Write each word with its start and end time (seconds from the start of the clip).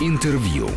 Интервью. 0.00 0.68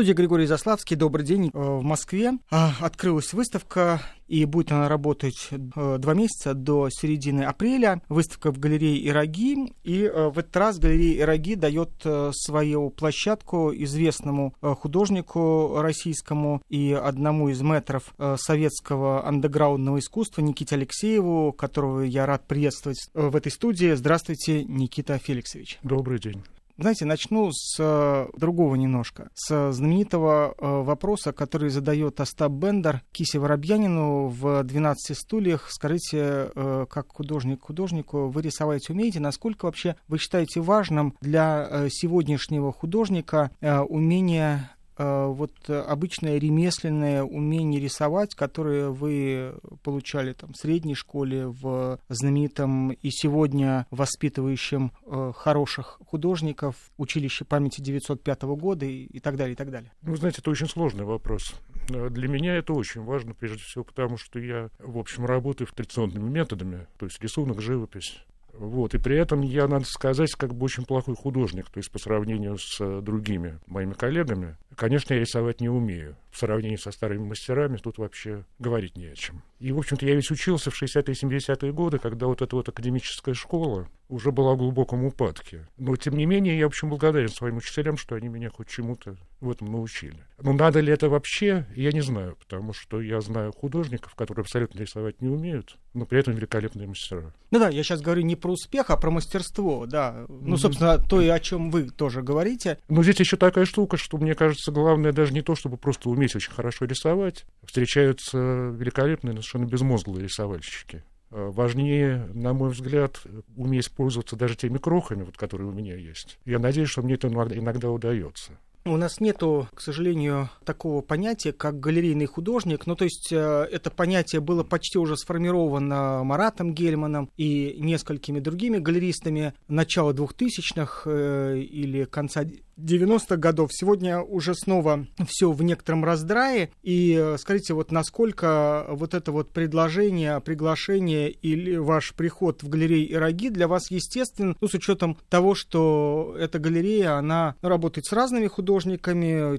Студии 0.00 0.14
Григорий 0.14 0.46
Заславский. 0.46 0.96
Добрый 0.96 1.26
день. 1.26 1.50
Э, 1.52 1.58
В 1.58 1.82
Москве 1.82 2.38
а, 2.50 2.72
открылась 2.80 3.34
выставка, 3.34 4.00
и 4.28 4.46
будет 4.46 4.72
она 4.72 4.88
работать 4.88 5.48
э, 5.50 5.98
два 5.98 6.14
месяца 6.14 6.54
до 6.54 6.88
середины 6.88 7.42
апреля. 7.42 8.00
Выставка 8.08 8.50
в 8.50 8.58
галерее 8.58 8.96
Ироги. 8.96 9.74
И 9.84 10.04
э, 10.04 10.28
в 10.30 10.38
этот 10.38 10.56
раз 10.56 10.78
галерея 10.78 11.20
Ироги 11.20 11.54
дает 11.54 11.90
свою 12.32 12.88
площадку 12.88 13.74
известному 13.74 14.54
художнику 14.62 15.82
российскому 15.82 16.62
и 16.70 16.92
одному 16.92 17.50
из 17.50 17.60
метров 17.60 18.14
советского 18.36 19.26
андеграундного 19.28 19.98
искусства 19.98 20.40
Никите 20.40 20.76
Алексееву, 20.76 21.52
которого 21.52 22.00
я 22.00 22.24
рад 22.24 22.46
приветствовать 22.46 23.10
в 23.12 23.36
этой 23.36 23.52
студии. 23.52 23.92
Здравствуйте, 23.92 24.64
Никита 24.64 25.18
Феликсович. 25.18 25.78
Добрый 25.82 26.18
день. 26.20 26.42
Знаете, 26.80 27.04
начну 27.04 27.52
с 27.52 27.76
э, 27.78 28.26
другого 28.38 28.74
немножко. 28.74 29.28
С 29.34 29.72
знаменитого 29.72 30.54
э, 30.56 30.82
вопроса, 30.82 31.34
который 31.34 31.68
задает 31.68 32.20
Остап 32.20 32.52
Бендер 32.52 33.02
Кисе 33.12 33.38
Воробьянину 33.38 34.28
в 34.28 34.62
«12 34.62 34.94
стульях». 35.12 35.70
Скажите, 35.70 36.50
э, 36.54 36.86
как 36.88 37.08
художник 37.08 37.64
художнику, 37.64 38.28
вы 38.28 38.40
рисовать 38.40 38.88
умеете? 38.88 39.20
Насколько 39.20 39.66
вообще 39.66 39.96
вы 40.08 40.16
считаете 40.16 40.62
важным 40.62 41.14
для 41.20 41.68
э, 41.70 41.88
сегодняшнего 41.90 42.72
художника 42.72 43.50
э, 43.60 43.80
умение 43.80 44.70
э, 44.72 44.79
вот 44.98 45.52
обычное 45.68 46.38
ремесленное 46.38 47.22
умение 47.22 47.80
рисовать, 47.80 48.34
которое 48.34 48.90
вы 48.90 49.54
получали 49.82 50.32
там 50.32 50.52
в 50.52 50.56
средней 50.56 50.94
школе, 50.94 51.46
в 51.46 51.98
знаменитом 52.08 52.90
и 52.90 53.10
сегодня 53.10 53.86
воспитывающем 53.90 54.92
э, 55.06 55.32
хороших 55.34 56.00
художников 56.06 56.76
училище 56.98 57.44
памяти 57.44 57.80
905 57.80 58.42
года 58.42 58.86
и, 58.86 59.04
и 59.04 59.20
так 59.20 59.36
далее, 59.36 59.54
и 59.54 59.56
так 59.56 59.70
далее? 59.70 59.92
Ну, 60.02 60.16
знаете, 60.16 60.38
это 60.40 60.50
очень 60.50 60.68
сложный 60.68 61.04
вопрос. 61.04 61.54
Э, 61.90 62.08
Для 62.10 62.28
меня 62.28 62.56
это 62.56 62.72
очень 62.72 63.02
важно, 63.02 63.34
прежде 63.34 63.62
всего, 63.62 63.84
потому 63.84 64.16
что 64.16 64.38
я, 64.38 64.70
в 64.78 64.98
общем, 64.98 65.24
работаю 65.24 65.68
традиционными 65.74 66.28
методами, 66.28 66.86
то 66.98 67.06
есть 67.06 67.20
рисунок, 67.22 67.60
живопись. 67.60 68.18
Вот, 68.54 68.94
и 68.94 68.98
при 68.98 69.16
этом 69.16 69.42
я, 69.42 69.66
надо 69.68 69.84
сказать, 69.84 70.32
как 70.32 70.54
бы 70.54 70.64
очень 70.64 70.84
плохой 70.84 71.14
художник, 71.14 71.70
то 71.70 71.78
есть 71.78 71.90
по 71.90 71.98
сравнению 71.98 72.58
с 72.58 72.80
э, 72.80 73.00
другими 73.00 73.58
моими 73.66 73.92
коллегами. 73.92 74.56
Конечно, 74.76 75.14
я 75.14 75.20
рисовать 75.20 75.60
не 75.60 75.68
умею. 75.68 76.16
В 76.30 76.38
сравнении 76.38 76.76
со 76.76 76.90
старыми 76.90 77.26
мастерами 77.26 77.76
тут 77.76 77.98
вообще 77.98 78.44
говорить 78.58 78.96
не 78.96 79.06
о 79.06 79.14
чем. 79.14 79.42
И, 79.58 79.72
в 79.72 79.78
общем-то, 79.78 80.06
я 80.06 80.14
ведь 80.14 80.30
учился 80.30 80.70
в 80.70 80.82
60-е 80.82 81.14
и 81.14 81.26
70-е 81.26 81.72
годы, 81.72 81.98
когда 81.98 82.26
вот 82.26 82.42
эта 82.42 82.54
вот 82.56 82.68
академическая 82.68 83.34
школа 83.34 83.88
уже 84.08 84.32
была 84.32 84.54
в 84.54 84.58
глубоком 84.58 85.04
упадке. 85.04 85.68
Но, 85.76 85.96
тем 85.96 86.16
не 86.16 86.26
менее, 86.26 86.58
я, 86.58 86.66
в 86.66 86.68
общем, 86.68 86.88
благодарен 86.88 87.28
своим 87.28 87.56
учителям, 87.58 87.96
что 87.96 88.14
они 88.14 88.28
меня 88.28 88.50
хоть 88.50 88.68
чему-то 88.68 89.16
в 89.40 89.50
этом 89.50 89.70
научили. 89.72 90.18
Но 90.42 90.52
надо 90.52 90.80
ли 90.80 90.92
это 90.92 91.08
вообще, 91.08 91.66
я 91.74 91.92
не 91.92 92.00
знаю, 92.00 92.36
потому 92.36 92.72
что 92.72 93.00
я 93.00 93.20
знаю 93.20 93.52
художников, 93.52 94.14
которые 94.14 94.42
абсолютно 94.42 94.78
рисовать 94.78 95.20
не 95.20 95.28
умеют, 95.28 95.76
но 95.94 96.06
при 96.06 96.20
этом 96.20 96.34
великолепные 96.34 96.86
мастера. 96.86 97.32
Ну 97.50 97.58
да, 97.58 97.68
я 97.68 97.82
сейчас 97.82 98.00
говорю 98.00 98.22
не 98.22 98.36
про 98.36 98.52
успех, 98.52 98.90
а 98.90 98.96
про 98.96 99.10
мастерство, 99.10 99.86
да. 99.86 100.24
Ну, 100.28 100.56
собственно, 100.56 100.98
то, 100.98 101.20
и 101.20 101.28
о 101.28 101.40
чем 101.40 101.70
вы 101.70 101.90
тоже 101.90 102.22
говорите. 102.22 102.78
Но 102.88 103.02
здесь 103.02 103.20
еще 103.20 103.36
такая 103.36 103.64
штука, 103.64 103.96
что, 103.96 104.18
мне 104.18 104.34
кажется, 104.34 104.72
главное 104.72 105.12
даже 105.12 105.32
не 105.32 105.42
то, 105.42 105.54
чтобы 105.54 105.76
просто 105.76 106.10
уметь 106.10 106.36
очень 106.36 106.52
хорошо 106.52 106.84
рисовать. 106.84 107.44
Встречаются 107.64 108.38
великолепные, 108.38 109.34
но 109.34 109.40
совершенно 109.40 109.66
безмозглые 109.66 110.24
рисовальщики. 110.24 111.02
А 111.30 111.50
Важнее, 111.50 112.28
на 112.32 112.52
мой 112.52 112.70
взгляд, 112.70 113.20
уметь 113.56 113.90
пользоваться 113.92 114.36
даже 114.36 114.56
теми 114.56 114.78
крохами, 114.78 115.22
вот, 115.22 115.36
которые 115.36 115.68
у 115.68 115.72
меня 115.72 115.94
есть. 115.94 116.38
Я 116.44 116.58
надеюсь, 116.58 116.88
что 116.88 117.02
мне 117.02 117.14
это 117.14 117.28
иногда 117.28 117.90
удается. 117.90 118.58
У 118.86 118.96
нас 118.96 119.20
нету, 119.20 119.68
к 119.74 119.80
сожалению, 119.82 120.48
такого 120.64 121.02
понятия, 121.02 121.52
как 121.52 121.80
галерейный 121.80 122.24
художник. 122.24 122.86
Ну, 122.86 122.96
то 122.96 123.04
есть 123.04 123.30
э, 123.30 123.68
это 123.70 123.90
понятие 123.90 124.40
было 124.40 124.64
почти 124.64 124.98
уже 124.98 125.18
сформировано 125.18 126.24
Маратом 126.24 126.72
Гельманом 126.72 127.30
и 127.36 127.76
несколькими 127.78 128.40
другими 128.40 128.78
галеристами 128.78 129.52
начала 129.68 130.12
2000-х 130.12 131.02
э, 131.04 131.58
или 131.58 132.04
конца 132.04 132.44
90-х 132.80 133.36
годов. 133.36 133.70
Сегодня 133.72 134.20
уже 134.20 134.54
снова 134.54 135.06
все 135.26 135.52
в 135.52 135.62
некотором 135.62 136.04
раздрае. 136.04 136.70
И 136.82 137.16
э, 137.18 137.36
скажите, 137.38 137.74
вот 137.74 137.92
насколько 137.92 138.86
вот 138.88 139.14
это 139.14 139.32
вот 139.32 139.50
предложение, 139.50 140.40
приглашение 140.40 141.30
или 141.30 141.76
ваш 141.76 142.14
приход 142.14 142.62
в 142.62 142.68
галерею 142.68 143.10
Ироги 143.10 143.50
для 143.50 143.68
вас 143.68 143.90
естествен, 143.90 144.56
ну, 144.60 144.68
с 144.68 144.74
учетом 144.74 145.18
того, 145.28 145.54
что 145.54 146.34
эта 146.38 146.58
галерея, 146.58 147.16
она 147.16 147.56
работает 147.60 148.06
с 148.06 148.12
разными 148.12 148.46
художниками, 148.46 148.69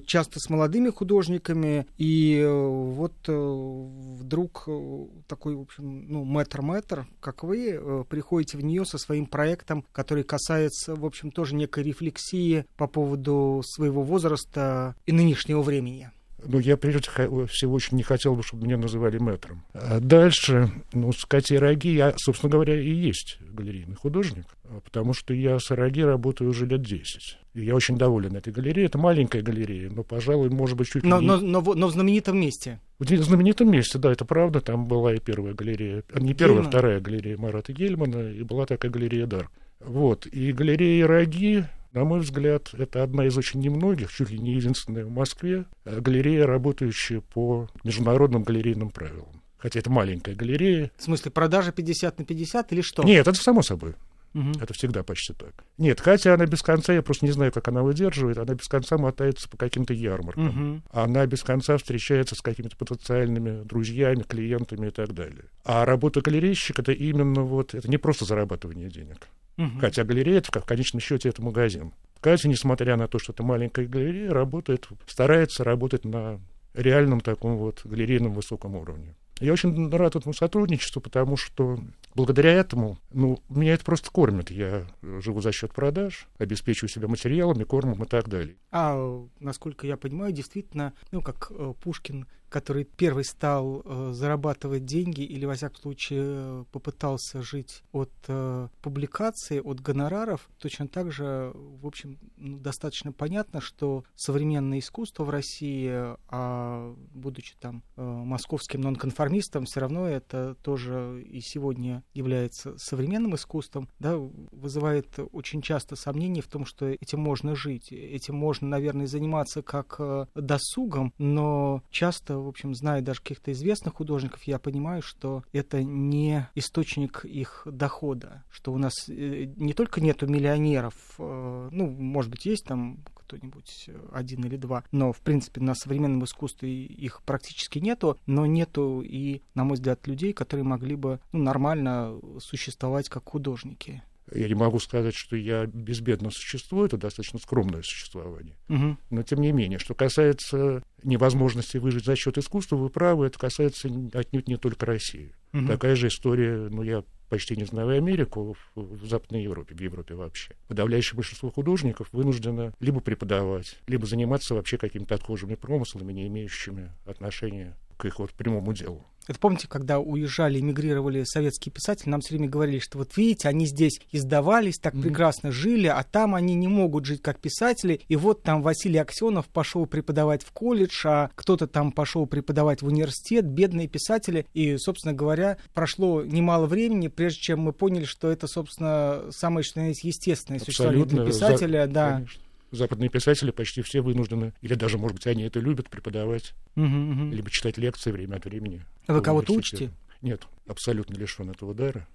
часто 0.06 0.40
с 0.40 0.48
молодыми 0.48 0.90
художниками, 0.90 1.86
и 1.98 2.38
э, 2.38 2.48
вот 2.48 3.14
э, 3.28 3.32
вдруг 3.32 4.64
э, 4.66 5.06
такой, 5.26 5.56
в 5.56 5.60
общем, 5.60 6.06
ну, 6.08 6.24
мэтр-мэтр, 6.24 7.06
как 7.20 7.42
вы, 7.42 8.04
приходите 8.08 8.56
в 8.56 8.64
нее 8.64 8.84
со 8.84 8.98
своим 8.98 9.26
проектом, 9.26 9.84
который 9.92 10.24
касается, 10.24 10.94
в 10.94 11.04
общем, 11.04 11.30
тоже 11.30 11.54
некой 11.54 11.84
рефлексии 11.84 12.64
по 12.76 12.86
поводу 12.86 13.62
своего 13.64 14.02
возраста 14.02 14.94
и 15.06 15.12
нынешнего 15.12 15.62
времени. 15.62 16.10
Но 16.44 16.58
я, 16.58 16.76
прежде 16.76 17.00
всего, 17.46 17.74
очень 17.74 17.96
не 17.96 18.02
хотел 18.02 18.34
бы, 18.34 18.42
чтобы 18.42 18.64
меня 18.66 18.76
называли 18.76 19.18
мэтром. 19.18 19.62
А 19.74 20.00
дальше, 20.00 20.70
ну, 20.92 21.12
с 21.12 21.24
Катей 21.24 21.58
Роги 21.58 21.88
я, 21.88 22.14
собственно 22.16 22.50
говоря, 22.50 22.80
и 22.80 22.90
есть 22.90 23.38
галерейный 23.40 23.94
художник, 23.96 24.46
потому 24.84 25.12
что 25.14 25.34
я 25.34 25.58
с 25.58 25.70
Роги 25.70 26.00
работаю 26.00 26.50
уже 26.50 26.66
лет 26.66 26.82
10. 26.82 27.38
И 27.54 27.64
я 27.64 27.74
очень 27.74 27.96
доволен 27.98 28.34
этой 28.34 28.52
галереей. 28.52 28.86
Это 28.86 28.98
маленькая 28.98 29.42
галерея, 29.42 29.90
но, 29.90 30.02
пожалуй, 30.02 30.48
может 30.50 30.76
быть, 30.76 30.88
чуть 30.88 31.04
ли 31.04 31.08
Но, 31.10 31.20
не... 31.20 31.26
но, 31.26 31.36
но, 31.38 31.60
в- 31.60 31.76
но 31.76 31.86
в 31.86 31.92
знаменитом 31.92 32.40
месте. 32.40 32.80
В 32.98 33.04
знаменитом 33.06 33.70
месте, 33.70 33.98
да, 33.98 34.10
это 34.10 34.24
правда. 34.24 34.60
Там 34.60 34.86
была 34.86 35.14
и 35.14 35.18
первая 35.20 35.54
галерея, 35.54 36.02
а, 36.12 36.18
не 36.20 36.34
первая, 36.34 36.56
Гельмана. 36.58 36.68
вторая 36.70 37.00
галерея 37.00 37.36
Марата 37.36 37.72
Гельмана, 37.72 38.30
и 38.32 38.42
была 38.42 38.64
такая 38.66 38.90
галерея 38.90 39.26
Дар. 39.26 39.48
Вот. 39.80 40.26
И 40.26 40.52
галерея 40.52 41.06
Роги, 41.06 41.66
на 41.92 42.04
мой 42.04 42.20
взгляд, 42.20 42.70
это 42.72 43.02
одна 43.02 43.26
из 43.26 43.36
очень 43.36 43.60
немногих, 43.60 44.12
чуть 44.12 44.30
ли 44.30 44.38
не 44.38 44.54
единственная 44.54 45.04
в 45.04 45.10
Москве, 45.10 45.66
э, 45.84 46.00
галерея, 46.00 46.46
работающая 46.46 47.20
по 47.20 47.68
международным 47.84 48.42
галерейным 48.42 48.90
правилам. 48.90 49.42
Хотя 49.58 49.78
это 49.78 49.90
маленькая 49.90 50.34
галерея. 50.34 50.90
В 50.96 51.02
смысле, 51.02 51.30
продажа 51.30 51.70
50 51.70 52.18
на 52.18 52.24
50 52.24 52.72
или 52.72 52.80
что? 52.80 53.02
Нет, 53.04 53.28
это 53.28 53.38
само 53.40 53.62
собой. 53.62 53.94
Мгм. 54.32 54.54
Это 54.60 54.72
всегда 54.72 55.02
почти 55.02 55.34
так. 55.34 55.52
Нет, 55.76 56.00
хотя 56.00 56.34
она 56.34 56.46
без 56.46 56.62
конца, 56.62 56.92
я 56.92 57.02
просто 57.02 57.26
не 57.26 57.32
знаю, 57.32 57.52
как 57.52 57.68
она 57.68 57.82
выдерживает, 57.82 58.38
она 58.38 58.54
без 58.54 58.66
конца 58.66 58.96
мотается 58.96 59.48
по 59.48 59.56
каким-то 59.56 59.92
ярмаркам. 59.92 60.46
Мгм. 60.46 60.82
Она 60.90 61.26
без 61.26 61.42
конца 61.42 61.76
встречается 61.76 62.34
с 62.34 62.40
какими-то 62.40 62.76
потенциальными 62.76 63.62
друзьями, 63.62 64.22
клиентами 64.22 64.88
и 64.88 64.90
так 64.90 65.12
далее. 65.12 65.44
А 65.64 65.84
работа 65.84 66.22
галерейщика 66.22 66.82
это 66.82 66.92
именно 66.92 67.42
вот, 67.42 67.74
это 67.74 67.88
не 67.88 67.98
просто 67.98 68.24
зарабатывание 68.24 68.88
денег. 68.88 69.28
Мгм. 69.56 69.78
Хотя 69.78 70.04
галерея, 70.04 70.38
это, 70.38 70.60
в 70.60 70.64
конечном 70.64 71.00
счете, 71.00 71.28
это 71.28 71.42
магазин. 71.42 71.92
Катя, 72.20 72.48
несмотря 72.48 72.96
на 72.96 73.08
то, 73.08 73.18
что 73.18 73.32
это 73.32 73.42
маленькая 73.42 73.86
галерея, 73.86 74.30
работает, 74.30 74.88
старается 75.06 75.64
работать 75.64 76.04
на 76.04 76.40
реальном 76.74 77.20
таком 77.20 77.56
вот 77.56 77.82
галерейном 77.84 78.32
высоком 78.32 78.76
уровне. 78.76 79.14
Я 79.40 79.52
очень 79.52 79.90
рад 79.90 80.14
этому 80.14 80.32
сотрудничеству, 80.32 81.02
потому 81.02 81.36
что 81.36 81.80
благодаря 82.14 82.52
этому, 82.52 82.98
ну, 83.12 83.40
меня 83.48 83.74
это 83.74 83.84
просто 83.84 84.08
кормит. 84.10 84.52
Я 84.52 84.86
живу 85.02 85.40
за 85.40 85.50
счет 85.50 85.72
продаж, 85.72 86.28
обеспечиваю 86.38 86.88
себя 86.88 87.08
материалами, 87.08 87.64
кормом 87.64 88.04
и 88.04 88.06
так 88.06 88.28
далее. 88.28 88.54
А, 88.70 89.26
насколько 89.40 89.84
я 89.86 89.96
понимаю, 89.96 90.32
действительно, 90.32 90.92
ну, 91.10 91.22
как 91.22 91.50
э, 91.50 91.74
Пушкин, 91.82 92.26
который 92.52 92.84
первый 92.84 93.24
стал 93.24 93.82
э, 93.84 94.10
зарабатывать 94.12 94.84
деньги 94.84 95.22
или, 95.22 95.46
во 95.46 95.54
всяком 95.54 95.76
случае, 95.76 96.20
э, 96.22 96.64
попытался 96.70 97.42
жить 97.42 97.82
от 97.92 98.12
э, 98.28 98.68
публикации, 98.82 99.58
от 99.58 99.80
гонораров, 99.80 100.48
точно 100.58 100.86
так 100.86 101.10
же, 101.10 101.52
в 101.54 101.86
общем, 101.86 102.18
ну, 102.36 102.58
достаточно 102.58 103.10
понятно, 103.10 103.60
что 103.60 104.04
современное 104.14 104.80
искусство 104.80 105.24
в 105.24 105.30
России, 105.30 105.90
а 106.28 106.94
будучи 107.14 107.54
там 107.58 107.82
э, 107.96 108.02
московским 108.02 108.82
нонконформистом, 108.82 109.64
все 109.64 109.80
равно 109.80 110.06
это 110.06 110.54
тоже 110.62 111.22
и 111.22 111.40
сегодня 111.40 112.04
является 112.12 112.76
современным 112.76 113.34
искусством, 113.34 113.88
да, 113.98 114.16
вызывает 114.16 115.18
очень 115.32 115.62
часто 115.62 115.96
сомнения 115.96 116.42
в 116.42 116.48
том, 116.48 116.66
что 116.66 116.86
этим 116.86 117.20
можно 117.20 117.56
жить, 117.56 117.92
этим 117.92 118.36
можно, 118.36 118.68
наверное, 118.68 119.06
заниматься 119.06 119.62
как 119.62 119.96
э, 119.98 120.26
досугом, 120.34 121.14
но 121.16 121.82
часто, 121.90 122.41
в 122.42 122.48
общем, 122.48 122.74
зная 122.74 123.00
даже 123.00 123.20
каких-то 123.20 123.52
известных 123.52 123.94
художников, 123.94 124.42
я 124.44 124.58
понимаю, 124.58 125.02
что 125.02 125.44
это 125.52 125.82
не 125.82 126.48
источник 126.54 127.24
их 127.24 127.62
дохода, 127.64 128.44
что 128.50 128.72
у 128.72 128.78
нас 128.78 128.92
э, 129.08 129.44
не 129.56 129.72
только 129.72 130.00
нету 130.00 130.26
миллионеров, 130.26 130.94
э, 131.18 131.68
ну, 131.70 131.90
может 131.90 132.30
быть, 132.30 132.46
есть 132.46 132.64
там 132.64 132.98
кто-нибудь 133.14 133.84
э, 133.88 134.08
один 134.12 134.44
или 134.44 134.56
два, 134.56 134.84
но, 134.92 135.12
в 135.12 135.20
принципе, 135.20 135.60
на 135.60 135.74
современном 135.74 136.24
искусстве 136.24 136.84
их 136.84 137.22
практически 137.22 137.78
нету, 137.78 138.18
но 138.26 138.46
нету 138.46 139.02
и, 139.02 139.42
на 139.54 139.64
мой 139.64 139.74
взгляд, 139.74 140.06
людей, 140.06 140.32
которые 140.32 140.64
могли 140.64 140.96
бы 140.96 141.20
ну, 141.32 141.42
нормально 141.42 142.18
существовать 142.40 143.08
как 143.08 143.28
художники. 143.28 144.02
Я 144.34 144.48
не 144.48 144.54
могу 144.54 144.78
сказать, 144.78 145.14
что 145.14 145.36
я 145.36 145.66
безбедно 145.66 146.30
существую, 146.30 146.86
это 146.86 146.96
достаточно 146.96 147.38
скромное 147.38 147.82
существование. 147.82 148.56
Угу. 148.68 148.96
Но 149.10 149.22
тем 149.22 149.40
не 149.40 149.52
менее, 149.52 149.78
что 149.78 149.94
касается 149.94 150.82
невозможности 151.02 151.78
выжить 151.78 152.04
за 152.04 152.16
счет 152.16 152.38
искусства, 152.38 152.76
вы 152.76 152.88
правы, 152.88 153.26
это 153.26 153.38
касается 153.38 153.88
отнюдь 154.14 154.48
не 154.48 154.56
только 154.56 154.86
России. 154.86 155.34
Угу. 155.52 155.66
Такая 155.66 155.96
же 155.96 156.08
история, 156.08 156.68
ну, 156.70 156.82
я 156.82 157.04
почти 157.28 157.56
не 157.56 157.64
знаю 157.64 157.88
Америку, 157.96 158.54
в, 158.74 158.80
в 158.80 159.06
Западной 159.06 159.42
Европе, 159.42 159.74
в 159.74 159.80
Европе 159.80 160.14
вообще. 160.14 160.54
Подавляющее 160.68 161.16
большинство 161.16 161.50
художников 161.50 162.08
вынуждено 162.12 162.74
либо 162.78 163.00
преподавать, 163.00 163.78
либо 163.86 164.06
заниматься 164.06 164.54
вообще 164.54 164.76
какими-то 164.76 165.14
отхожими 165.14 165.54
промыслами, 165.54 166.12
не 166.12 166.26
имеющими 166.28 166.90
отношения 167.06 167.74
к 168.02 168.04
их 168.04 168.18
вот 168.18 168.32
прямому 168.32 168.72
делу. 168.72 169.04
Это 169.28 169.38
помните, 169.38 169.68
когда 169.68 170.00
уезжали, 170.00 170.58
эмигрировали 170.58 171.22
советские 171.22 171.72
писатели, 171.72 172.10
нам 172.10 172.20
все 172.20 172.34
время 172.34 172.48
говорили, 172.48 172.80
что 172.80 172.98
вот 172.98 173.16
видите, 173.16 173.48
они 173.48 173.66
здесь 173.66 174.00
издавались, 174.10 174.78
так 174.78 174.94
mm-hmm. 174.94 175.02
прекрасно 175.02 175.52
жили, 175.52 175.86
а 175.86 176.02
там 176.02 176.34
они 176.34 176.56
не 176.56 176.66
могут 176.66 177.04
жить 177.04 177.22
как 177.22 177.38
писатели. 177.38 178.00
И 178.08 178.16
вот 178.16 178.42
там 178.42 178.60
Василий 178.62 178.98
Аксенов 178.98 179.46
пошел 179.46 179.86
преподавать 179.86 180.42
в 180.42 180.50
колледж, 180.50 181.06
а 181.06 181.30
кто-то 181.36 181.68
там 181.68 181.92
пошел 181.92 182.26
преподавать 182.26 182.82
в 182.82 182.86
университет, 182.88 183.46
бедные 183.46 183.86
писатели. 183.86 184.46
И, 184.54 184.76
собственно 184.78 185.14
говоря, 185.14 185.58
прошло 185.72 186.24
немало 186.24 186.66
времени, 186.66 187.06
прежде 187.06 187.40
чем 187.40 187.60
мы 187.60 187.72
поняли, 187.72 188.04
что 188.04 188.28
это, 188.28 188.48
собственно, 188.48 189.30
самое 189.30 189.62
что 189.62 189.80
есть 189.80 190.02
естественное 190.02 190.58
существование 190.58 191.04
для 191.04 191.24
писателя. 191.24 191.86
За... 191.86 191.92
Да. 191.92 192.10
Конечно 192.14 192.42
западные 192.72 193.08
писатели 193.08 193.50
почти 193.50 193.82
все 193.82 194.00
вынуждены, 194.00 194.52
или 194.60 194.74
даже, 194.74 194.98
может 194.98 195.16
быть, 195.16 195.26
они 195.26 195.44
это 195.44 195.60
любят, 195.60 195.88
преподавать, 195.88 196.54
угу, 196.74 196.86
угу. 196.86 197.30
либо 197.30 197.50
читать 197.50 197.78
лекции 197.78 198.10
время 198.10 198.36
от 198.36 198.44
времени. 198.44 198.82
Вы 199.06 199.20
кого-то 199.20 199.52
учите? 199.52 199.90
Нет, 200.22 200.46
абсолютно 200.66 201.14
лишен 201.14 201.50
этого 201.50 201.74
дара 201.74 202.08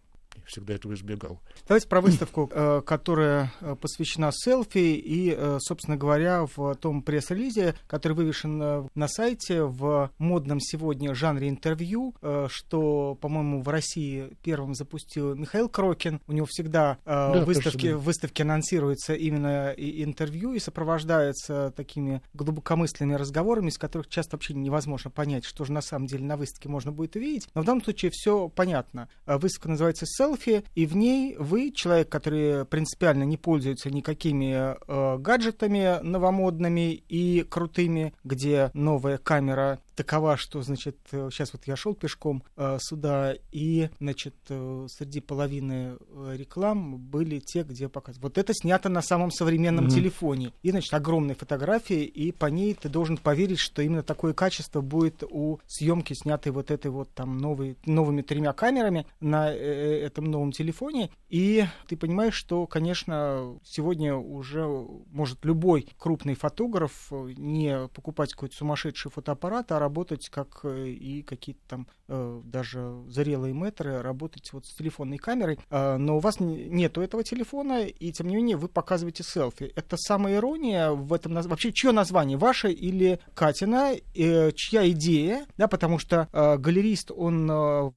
всегда 0.46 0.76
этого 0.76 0.94
избегал. 0.94 1.40
Давайте 1.68 1.88
про 1.88 2.02
выставку, 2.02 2.50
э, 2.54 2.82
которая 2.86 3.52
э, 3.62 3.76
посвящена 3.80 4.32
селфи 4.34 4.78
и, 4.78 5.34
э, 5.38 5.58
собственно 5.60 5.98
говоря, 5.98 6.46
в 6.56 6.76
том 6.76 7.02
пресс-релизе, 7.02 7.76
который 7.88 8.14
вывешен 8.14 8.90
на 8.94 9.08
сайте 9.08 9.64
в 9.64 10.12
модном 10.18 10.60
сегодня 10.60 11.14
жанре 11.14 11.50
интервью, 11.50 12.16
что, 12.50 13.16
по-моему, 13.20 13.62
в 13.62 13.70
России 13.70 14.30
первым 14.44 14.74
запустил 14.76 15.36
Михаил 15.36 15.70
Крокин. 15.70 16.22
У 16.28 16.32
него 16.32 16.46
всегда 16.50 16.98
да, 17.06 17.44
выставки, 17.44 17.92
да. 17.92 17.98
выставки 17.98 18.42
анонсируются 18.42 19.14
именно 19.14 19.74
интервью 19.76 20.54
и 20.54 20.60
сопровождаются 20.60 21.74
такими 21.76 22.22
глубокомысленными 22.34 23.16
разговорами, 23.16 23.70
из 23.70 23.78
которых 23.78 24.08
часто 24.08 24.36
вообще 24.36 24.54
невозможно 24.54 25.10
понять, 25.10 25.46
что 25.46 25.66
же 25.66 25.72
на 25.72 25.82
самом 25.82 26.08
деле 26.08 26.24
на 26.26 26.38
выставке 26.38 26.70
можно 26.70 26.92
будет 26.92 27.16
увидеть. 27.16 27.48
Но 27.54 27.62
в 27.62 27.66
данном 27.66 27.84
случае 27.84 28.12
все 28.12 28.50
понятно. 28.50 29.10
Выставка 29.26 29.70
называется 29.70 30.06
селфи, 30.06 30.27
и 30.76 30.86
в 30.86 30.96
ней 30.96 31.36
вы, 31.38 31.72
человек, 31.72 32.10
который 32.10 32.66
принципиально 32.66 33.24
не 33.24 33.38
пользуется 33.38 33.90
никакими 33.90 34.54
э, 34.54 35.18
гаджетами 35.18 36.02
новомодными 36.04 36.94
и 36.94 37.44
крутыми, 37.44 38.14
где 38.24 38.72
новая 38.74 39.18
камера 39.18 39.80
такова, 39.98 40.38
что, 40.38 40.62
значит, 40.62 40.96
сейчас 41.12 41.52
вот 41.52 41.64
я 41.66 41.76
шел 41.76 41.96
пешком 41.96 42.44
э, 42.56 42.78
сюда, 42.80 43.34
и, 43.52 43.90
значит, 44.00 44.36
э, 44.50 44.88
среди 44.90 45.20
половины 45.20 45.98
э, 46.00 46.36
реклам 46.38 46.98
были 46.98 47.40
те, 47.40 47.64
где 47.64 47.90
показывают. 47.90 48.24
Вот 48.24 48.38
это 48.38 48.54
снято 48.54 48.90
на 48.90 49.02
самом 49.02 49.32
современном 49.32 49.88
mm-hmm. 49.88 49.96
телефоне. 49.96 50.54
И, 50.62 50.70
значит, 50.70 50.94
огромные 50.94 51.36
фотографии, 51.36 52.04
и 52.04 52.32
по 52.32 52.46
ней 52.46 52.76
ты 52.76 52.90
должен 52.90 53.18
поверить, 53.18 53.60
что 53.60 53.82
именно 53.82 54.04
такое 54.04 54.34
качество 54.34 54.82
будет 54.82 55.24
у 55.24 55.60
съемки, 55.66 56.14
снятой 56.14 56.52
вот 56.52 56.70
этой 56.70 56.92
вот 56.92 57.10
там 57.14 57.38
новой, 57.40 57.76
новыми 57.86 58.22
тремя 58.22 58.54
камерами 58.54 59.08
на 59.20 59.52
э, 59.52 59.58
э 59.58 60.08
этом 60.08 60.26
новом 60.26 60.52
телефоне. 60.52 61.10
И 61.28 61.66
ты 61.88 61.98
понимаешь, 61.98 62.36
что, 62.36 62.68
конечно, 62.68 63.58
сегодня 63.64 64.16
уже 64.16 64.66
может 65.12 65.44
любой 65.44 65.88
крупный 65.98 66.36
фотограф 66.36 67.08
э, 67.12 67.34
не 67.36 67.88
покупать 67.90 68.34
какой-то 68.34 68.56
сумасшедший 68.56 69.10
фотоаппарат, 69.12 69.72
а 69.72 69.80
работать, 69.88 70.30
как 70.30 70.60
э, 70.64 70.90
и 70.90 71.22
какие-то 71.24 71.62
там 71.68 71.88
э, 72.10 72.42
даже 72.44 73.04
зрелые 73.08 73.54
метры, 73.54 74.02
работать 74.02 74.52
вот 74.52 74.66
с 74.66 74.76
телефонной 74.76 75.18
камерой. 75.18 75.60
А, 75.70 75.98
но 75.98 76.18
у 76.18 76.20
вас 76.20 76.40
нету 76.40 77.02
этого 77.02 77.24
телефона, 77.24 77.86
и 77.86 78.12
тем 78.12 78.28
не 78.28 78.36
менее 78.36 78.58
вы 78.58 78.68
показываете 78.68 79.24
селфи. 79.24 79.72
Это 79.76 79.96
самая 79.98 80.36
ирония 80.36 80.92
в 80.92 81.14
этом 81.14 81.34
названии. 81.34 81.52
Вообще, 81.52 81.72
чье 81.72 81.92
название? 81.92 82.38
Ваше 82.38 82.72
или 82.72 83.20
Катина? 83.34 83.94
Э, 84.16 84.52
чья 84.52 84.90
идея? 84.90 85.46
Да, 85.58 85.68
потому 85.68 86.00
что 86.00 86.28
галерист, 86.34 87.12
он 87.12 87.46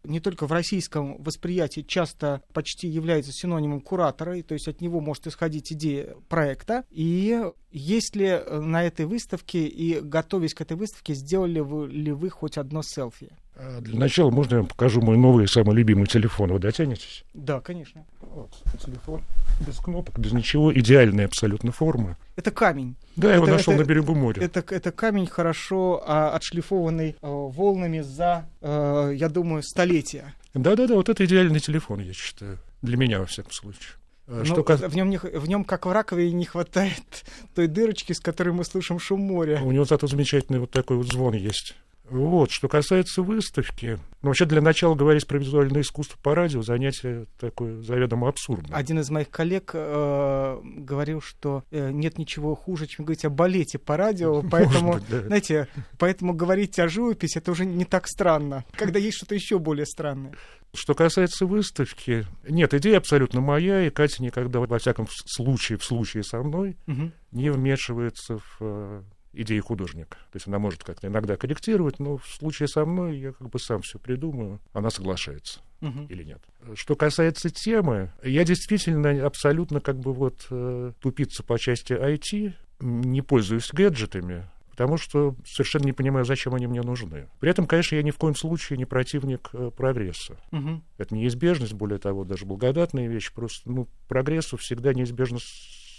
не 0.05 0.21
только 0.21 0.47
в 0.47 0.53
российском 0.53 1.23
восприятии 1.23 1.81
часто 1.81 2.43
почти 2.53 2.89
является 2.89 3.33
синонимом 3.33 3.81
куратора, 3.81 4.41
то 4.43 4.55
есть 4.55 4.69
от 4.69 4.81
него 4.81 5.01
может 5.01 5.27
исходить 5.27 5.73
идея 5.73 6.15
проекта. 6.29 6.85
И 6.91 7.43
есть 7.73 8.17
ли 8.17 8.41
на 8.51 8.85
этой 8.85 9.07
выставке 9.07 9.67
и 9.67 10.01
готовясь 10.01 10.55
к 10.55 10.61
этой 10.61 10.77
выставке, 10.77 11.15
сделали 11.15 11.61
вы 11.61 11.80
ли 11.87 12.13
вы 12.13 12.31
хоть 12.31 12.59
одно 12.59 12.83
селфи? 12.83 13.31
А, 13.57 13.81
для 13.81 13.99
начала 13.99 14.31
можно 14.31 14.55
я 14.55 14.61
вам 14.61 14.69
покажу 14.69 15.01
мой 15.01 15.17
новый 15.17 15.47
самый 15.47 15.77
любимый 15.77 16.07
телефон. 16.07 16.53
Вы 16.53 16.59
дотянетесь? 16.59 17.25
Да, 17.35 17.61
конечно. 17.61 18.05
Вот, 18.21 18.51
телефон 18.85 19.23
без 19.61 19.77
кнопок, 19.77 20.19
без 20.19 20.33
ничего. 20.33 20.73
Идеальная 20.73 21.27
абсолютно 21.27 21.73
форма. 21.73 22.17
Это 22.37 22.51
камень. 22.51 22.97
Да, 23.17 23.29
я 23.29 23.35
его 23.35 23.45
это, 23.45 23.57
нашел 23.57 23.75
это, 23.75 23.83
на 23.83 23.87
берегу 23.87 24.15
моря. 24.15 24.43
Это, 24.43 24.65
это 24.75 24.93
камень 24.93 25.27
хорошо 25.27 26.03
а, 26.07 26.35
отшлифованный 26.35 27.17
а, 27.21 27.29
волнами 27.29 28.01
за, 28.01 28.47
а, 28.63 29.11
я 29.11 29.29
думаю, 29.29 29.63
столетия. 29.63 30.35
Да-да-да, 30.55 30.95
вот 30.95 31.09
это 31.09 31.25
идеальный 31.25 31.61
телефон, 31.61 32.01
я 32.01 32.13
считаю. 32.13 32.59
Для 32.83 32.97
меня, 32.97 33.21
во 33.21 33.27
всяком 33.27 33.53
случае. 33.53 33.93
А, 34.31 34.45
что 34.45 34.63
кас... 34.63 34.81
в, 34.81 34.95
нем 34.95 35.11
не, 35.11 35.19
в 35.19 35.49
нем, 35.49 35.65
как 35.65 35.87
в 35.87 35.93
раковине, 35.93 36.33
не 36.33 36.45
хватает 36.45 37.25
той 37.55 37.67
дырочки, 37.67 38.13
с 38.13 38.21
которой 38.21 38.51
мы 38.51 38.65
слышим 38.65 38.99
шум 38.99 39.21
моря. 39.21 39.61
У 39.63 39.73
него 39.73 39.85
зато 39.85 40.07
замечательный 40.07 40.61
вот 40.61 40.71
такой 40.71 40.97
вот 40.97 41.09
звон 41.09 41.35
есть. 41.35 41.75
Вот, 42.11 42.51
что 42.51 42.69
касается 42.69 43.23
выставки, 43.23 43.99
ну, 44.23 44.29
вообще 44.29 44.45
для 44.45 44.61
начала 44.61 44.97
говорить 44.97 45.27
про 45.27 45.39
визуальное 45.39 45.83
искусство 45.83 46.19
по 46.21 46.35
радио 46.35 46.61
занятие 46.61 47.27
такое 47.39 47.81
заведомо 47.83 48.29
абсурдное. 48.29 48.77
Один 48.77 48.99
из 48.99 49.09
моих 49.11 49.31
коллег 49.31 49.71
э, 49.75 50.61
говорил, 50.63 51.21
что 51.21 51.63
э, 51.71 51.91
нет 51.93 52.19
ничего 52.19 52.57
хуже, 52.57 52.89
чем 52.89 53.05
говорить 53.05 53.25
о 53.25 53.31
балете 53.31 53.79
по 53.79 53.97
радио, 53.97 54.43
поэтому, 54.51 54.95
быть, 54.95 55.09
да. 55.09 55.21
знаете, 55.23 55.69
поэтому 55.99 56.35
говорить 56.35 56.79
о 56.81 56.89
живописи 56.89 57.39
это 57.39 57.53
уже 57.53 57.65
не 57.65 57.85
так 57.85 58.09
странно, 58.09 58.65
когда 58.73 58.99
есть 58.99 59.17
что-то 59.17 59.37
еще 59.37 59.61
более 59.61 59.87
странное. 59.87 60.35
Что 60.75 60.95
касается 60.95 61.47
выставки, 61.47 62.27
нет, 62.49 62.75
идея 62.75 62.99
абсолютно 62.99 63.41
моя, 63.41 63.87
и 63.87 63.91
Катя 63.91 64.23
никогда, 64.23 64.61
во 64.61 64.79
всяком 64.79 65.07
случае, 65.09 65.79
в 65.79 65.85
случае 65.85 66.25
со 66.25 66.43
мной, 66.43 66.77
угу. 66.87 67.13
не 67.33 67.51
вмешивается 67.51 68.39
в 68.39 68.57
э, 68.61 69.03
идеи 69.33 69.61
художника. 69.61 70.17
То 70.33 70.37
есть 70.37 70.47
она 70.47 70.59
может 70.59 70.83
как-то 70.85 71.07
иногда 71.07 71.37
корректировать, 71.37 71.99
но 71.99 72.17
в 72.17 72.27
случае 72.27 72.69
со 72.69 72.85
мной 72.85 73.19
я 73.19 73.33
как 73.33 73.49
бы 73.49 73.59
сам 73.59 73.83
все 73.83 73.99
придумаю, 73.99 74.61
она 74.73 74.91
соглашается 74.91 75.61
угу. 75.81 76.07
или 76.09 76.25
нет. 76.25 76.43
Что 76.75 76.97
касается 76.97 77.51
темы, 77.51 78.13
я 78.23 78.45
действительно 78.45 79.25
абсолютно 79.25 79.81
как 79.81 79.99
бы 79.99 80.13
вот 80.13 80.47
э, 80.51 80.93
тупица 81.01 81.43
по 81.43 81.59
части 81.59 81.93
IT, 81.93 82.53
не 82.81 83.23
пользуюсь 83.23 83.71
гаджетами, 83.73 84.49
потому 84.71 84.97
что 84.97 85.37
совершенно 85.47 85.85
не 85.85 85.93
понимаю, 85.93 86.25
зачем 86.25 86.55
они 86.55 86.67
мне 86.67 86.81
нужны. 86.83 87.29
При 87.39 87.51
этом, 87.51 87.67
конечно, 87.67 87.97
я 87.97 88.03
ни 88.03 88.11
в 88.11 88.17
коем 88.17 88.35
случае 88.35 88.79
не 88.79 88.87
противник 88.87 89.51
э, 89.53 89.71
прогресса. 89.77 90.39
Угу. 90.53 90.83
Это 90.99 91.15
неизбежность, 91.15 91.75
более 91.75 91.99
того, 91.99 92.25
даже 92.25 92.47
благодатная 92.47 93.07
вещь. 93.07 93.33
Просто 93.33 93.71
ну, 93.71 93.89
прогрессу 94.09 94.57
всегда 94.57 94.95
неизбежно 94.95 95.39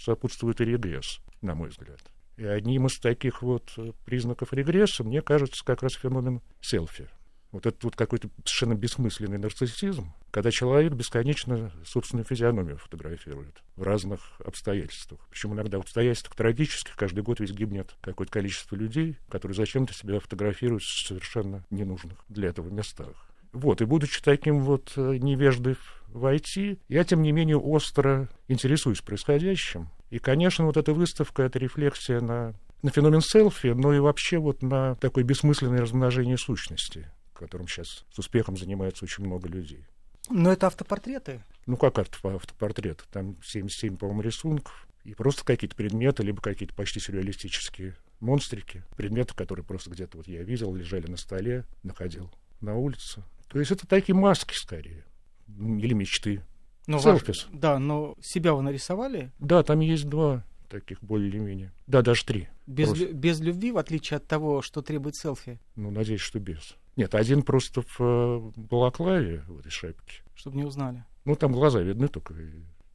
сопутствует 0.04 0.60
и 0.60 0.64
регресс, 0.64 1.20
на 1.40 1.54
мой 1.54 1.68
взгляд. 1.68 2.00
И 2.36 2.44
одним 2.44 2.86
из 2.86 2.98
таких 2.98 3.42
вот 3.42 3.72
э, 3.76 3.92
признаков 4.04 4.52
регресса, 4.52 5.04
мне 5.04 5.22
кажется, 5.22 5.64
как 5.64 5.82
раз 5.82 5.92
феномен 5.92 6.40
селфи. 6.60 7.08
Вот 7.52 7.66
этот 7.66 7.84
вот 7.84 7.96
какой-то 7.96 8.30
совершенно 8.44 8.74
бессмысленный 8.74 9.36
нарциссизм, 9.36 10.14
когда 10.30 10.50
человек 10.50 10.94
бесконечно 10.94 11.70
собственную 11.84 12.24
физиономию 12.24 12.78
фотографирует 12.78 13.62
в 13.76 13.82
разных 13.82 14.40
обстоятельствах. 14.42 15.20
Причем 15.30 15.52
иногда 15.52 15.76
в 15.76 15.82
обстоятельствах 15.82 16.34
трагических 16.34 16.96
каждый 16.96 17.22
год 17.22 17.40
ведь 17.40 17.52
гибнет 17.52 17.94
какое-то 18.00 18.32
количество 18.32 18.74
людей, 18.74 19.18
которые 19.28 19.54
зачем-то 19.54 19.92
себя 19.92 20.18
фотографируют 20.18 20.82
в 20.82 21.06
совершенно 21.06 21.62
ненужных 21.68 22.24
для 22.30 22.48
этого 22.48 22.70
местах. 22.70 23.28
Вот, 23.52 23.82
и 23.82 23.84
будучи 23.84 24.22
таким 24.22 24.60
вот 24.60 24.94
э, 24.96 25.18
невеждой 25.18 25.76
в 26.08 26.24
IT, 26.24 26.78
я, 26.88 27.04
тем 27.04 27.20
не 27.20 27.32
менее, 27.32 27.58
остро 27.58 28.30
интересуюсь 28.48 29.02
происходящим. 29.02 29.90
И, 30.12 30.18
конечно, 30.18 30.66
вот 30.66 30.76
эта 30.76 30.92
выставка— 30.92 31.42
это 31.44 31.58
рефлексия 31.58 32.20
на, 32.20 32.52
на 32.82 32.90
феномен 32.90 33.22
селфи, 33.22 33.68
но 33.68 33.94
и 33.94 33.98
вообще 33.98 34.36
вот 34.36 34.60
на 34.60 34.94
такое 34.96 35.24
бессмысленное 35.24 35.80
размножение 35.80 36.36
сущности, 36.36 37.10
которым 37.32 37.66
сейчас 37.66 38.04
с 38.12 38.18
успехом 38.18 38.58
занимается 38.58 39.06
очень 39.06 39.24
много 39.24 39.48
людей. 39.48 39.86
Но 40.28 40.52
это 40.52 40.66
автопортреты? 40.66 41.42
Ну, 41.64 41.78
как 41.78 41.98
автопортреты? 41.98 43.04
Там 43.10 43.38
77, 43.42 43.96
по-моему, 43.96 44.20
рисунков. 44.20 44.86
И 45.04 45.14
просто 45.14 45.46
какие-то 45.46 45.76
предметы, 45.76 46.22
либо 46.22 46.42
какие-то 46.42 46.74
почти 46.74 47.00
сюрреалистические 47.00 47.96
монстрики. 48.20 48.84
Предметы, 48.98 49.34
которые 49.34 49.64
просто 49.64 49.88
где-то 49.88 50.18
вот 50.18 50.28
я 50.28 50.42
видел, 50.42 50.74
лежали 50.74 51.06
на 51.06 51.16
столе, 51.16 51.64
находил 51.82 52.30
на 52.60 52.76
улице. 52.76 53.22
То 53.48 53.58
есть 53.58 53.70
это 53.70 53.86
такие 53.86 54.14
маски 54.14 54.52
скорее, 54.52 55.06
или 55.48 55.94
мечты. 55.94 56.42
Но 56.86 56.98
Селфис. 56.98 57.46
Ваш... 57.46 57.60
Да, 57.60 57.78
но 57.78 58.16
себя 58.20 58.54
вы 58.54 58.62
нарисовали? 58.62 59.30
Да, 59.38 59.62
там 59.62 59.80
есть 59.80 60.08
два 60.08 60.44
таких 60.68 61.02
более-менее. 61.02 61.72
Да, 61.86 62.02
даже 62.02 62.24
три. 62.24 62.48
Без, 62.66 62.92
лю- 62.94 63.12
без 63.12 63.40
любви, 63.40 63.72
в 63.72 63.78
отличие 63.78 64.16
от 64.16 64.26
того, 64.26 64.62
что 64.62 64.80
требует 64.80 65.14
селфи? 65.16 65.60
Ну, 65.76 65.90
надеюсь, 65.90 66.22
что 66.22 66.40
без. 66.40 66.76
Нет, 66.96 67.14
один 67.14 67.42
просто 67.42 67.82
в 67.82 68.00
э, 68.00 68.52
балаклаве, 68.56 69.44
в 69.46 69.58
этой 69.58 69.70
шапке. 69.70 70.22
Чтобы 70.34 70.56
не 70.56 70.64
узнали. 70.64 71.04
Ну, 71.24 71.36
там 71.36 71.52
глаза 71.52 71.80
видны 71.80 72.08
только. 72.08 72.34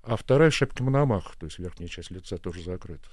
А 0.03 0.15
вторая 0.15 0.49
в 0.49 0.55
шапке 0.55 0.83
Мономах, 0.83 1.35
то 1.35 1.45
есть 1.45 1.59
верхняя 1.59 1.87
часть 1.87 2.11
лица 2.11 2.37
тоже 2.37 2.63
закрыта. 2.63 3.07